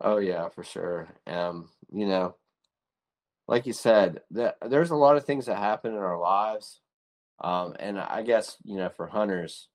[0.00, 1.08] Oh yeah, for sure.
[1.26, 2.36] Um, you know,
[3.46, 6.80] like you said, that there's a lot of things that happen in our lives.
[7.40, 9.68] Um, and I guess, you know, for hunters,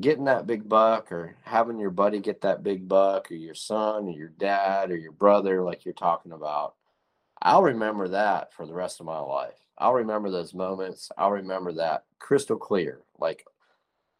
[0.00, 4.06] getting that big buck or having your buddy get that big buck or your son
[4.06, 6.74] or your dad or your brother, like you're talking about,
[7.40, 9.58] I'll remember that for the rest of my life.
[9.78, 11.10] I'll remember those moments.
[11.16, 13.44] I'll remember that crystal clear, like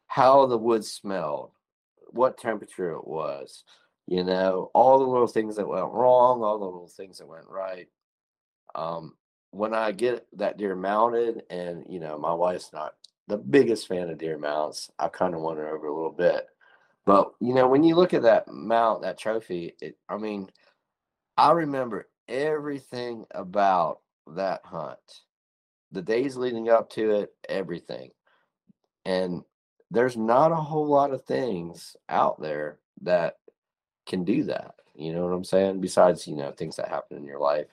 [0.07, 1.51] how the woods smelled,
[2.09, 3.65] what temperature it was,
[4.07, 7.49] you know, all the little things that went wrong, all the little things that went
[7.49, 7.89] right.
[8.75, 9.15] Um,
[9.51, 12.95] when I get that deer mounted, and you know, my wife's not
[13.29, 16.47] the biggest fan of deer mounts, I kind of won her over a little bit.
[17.05, 20.51] But you know, when you look at that mount, that trophy, it, I mean,
[21.37, 24.99] I remember everything about that hunt,
[25.93, 28.11] the days leading up to it, everything.
[29.05, 29.43] And
[29.91, 33.37] there's not a whole lot of things out there that
[34.07, 34.75] can do that.
[34.95, 35.81] You know what I'm saying?
[35.81, 37.69] Besides, you know, things that happen in your life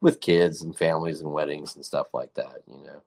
[0.00, 3.02] with kids and families and weddings and stuff like that, you know.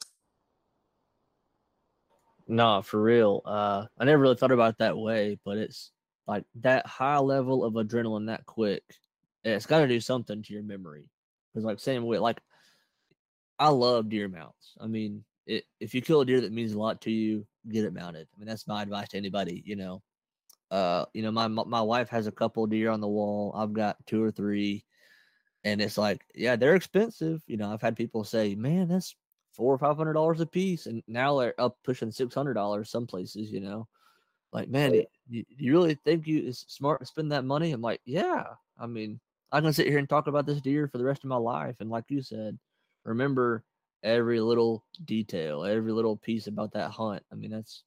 [2.49, 3.41] No, for real.
[3.45, 5.91] Uh I never really thought about it that way, but it's
[6.27, 8.83] like that high level of adrenaline that quick.
[9.43, 11.09] It's got to do something to your memory.
[11.53, 12.41] Because like same way, like
[13.59, 14.73] I love deer mounts.
[14.79, 17.85] I mean, it, if you kill a deer that means a lot to you, get
[17.85, 18.27] it mounted.
[18.33, 19.61] I mean, that's my advice to anybody.
[19.65, 20.01] You know,
[20.71, 23.53] uh, you know, my my wife has a couple deer on the wall.
[23.55, 24.85] I've got two or three,
[25.63, 27.41] and it's like, yeah, they're expensive.
[27.47, 29.15] You know, I've had people say, man, that's
[29.59, 32.89] four or five hundred dollars a piece, and now they're up pushing six hundred dollars
[32.89, 33.51] some places.
[33.51, 33.87] You know,
[34.53, 37.73] like, man, do you, you really think you it's smart to spend that money?
[37.73, 38.45] I'm like, yeah.
[38.79, 39.19] I mean,
[39.51, 41.75] I can sit here and talk about this deer for the rest of my life,
[41.81, 42.57] and like you said,
[43.03, 43.65] remember
[44.01, 47.21] every little detail, every little piece about that hunt.
[47.29, 47.83] I mean, that's,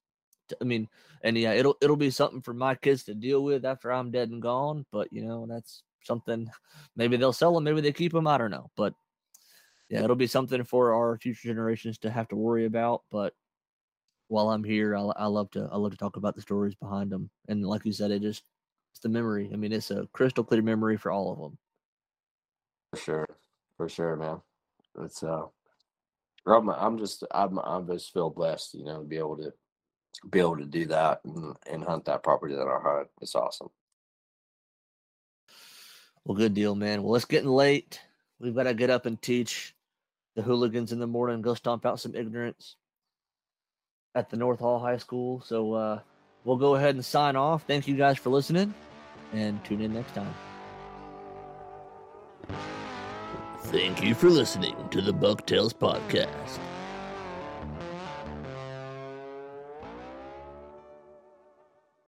[0.60, 0.90] I mean,
[1.22, 4.28] and yeah, it'll it'll be something for my kids to deal with after I'm dead
[4.28, 4.84] and gone.
[4.92, 6.50] But you know, that's something.
[6.96, 8.26] Maybe they'll sell them, maybe they keep them.
[8.26, 8.92] I don't know, but
[9.92, 13.02] yeah, it'll be something for our future generations to have to worry about.
[13.10, 13.34] But
[14.28, 17.12] while I'm here, I, I love to I love to talk about the stories behind
[17.12, 17.28] them.
[17.48, 18.42] And like you said, it just
[18.92, 19.50] it's the memory.
[19.52, 21.58] I mean, it's a crystal clear memory for all of them.
[22.90, 23.26] For sure,
[23.76, 24.40] for sure, man.
[25.02, 25.42] It's uh
[26.46, 29.52] I'm, I'm just I'm I'm just feel blessed, you know, to be able to
[30.30, 33.08] be able to do that and, and hunt that property that I hunt.
[33.20, 33.68] It's awesome.
[36.24, 37.02] Well, good deal, man.
[37.02, 38.00] Well, it's getting late.
[38.40, 39.74] We've got to get up and teach
[40.34, 42.76] the hooligans in the morning, go stomp out some ignorance
[44.14, 45.40] at the North Hall High School.
[45.40, 46.00] So uh,
[46.44, 47.64] we'll go ahead and sign off.
[47.64, 48.74] Thank you guys for listening
[49.32, 50.34] and tune in next time.
[53.64, 56.58] Thank you for listening to the Bucktails Podcast.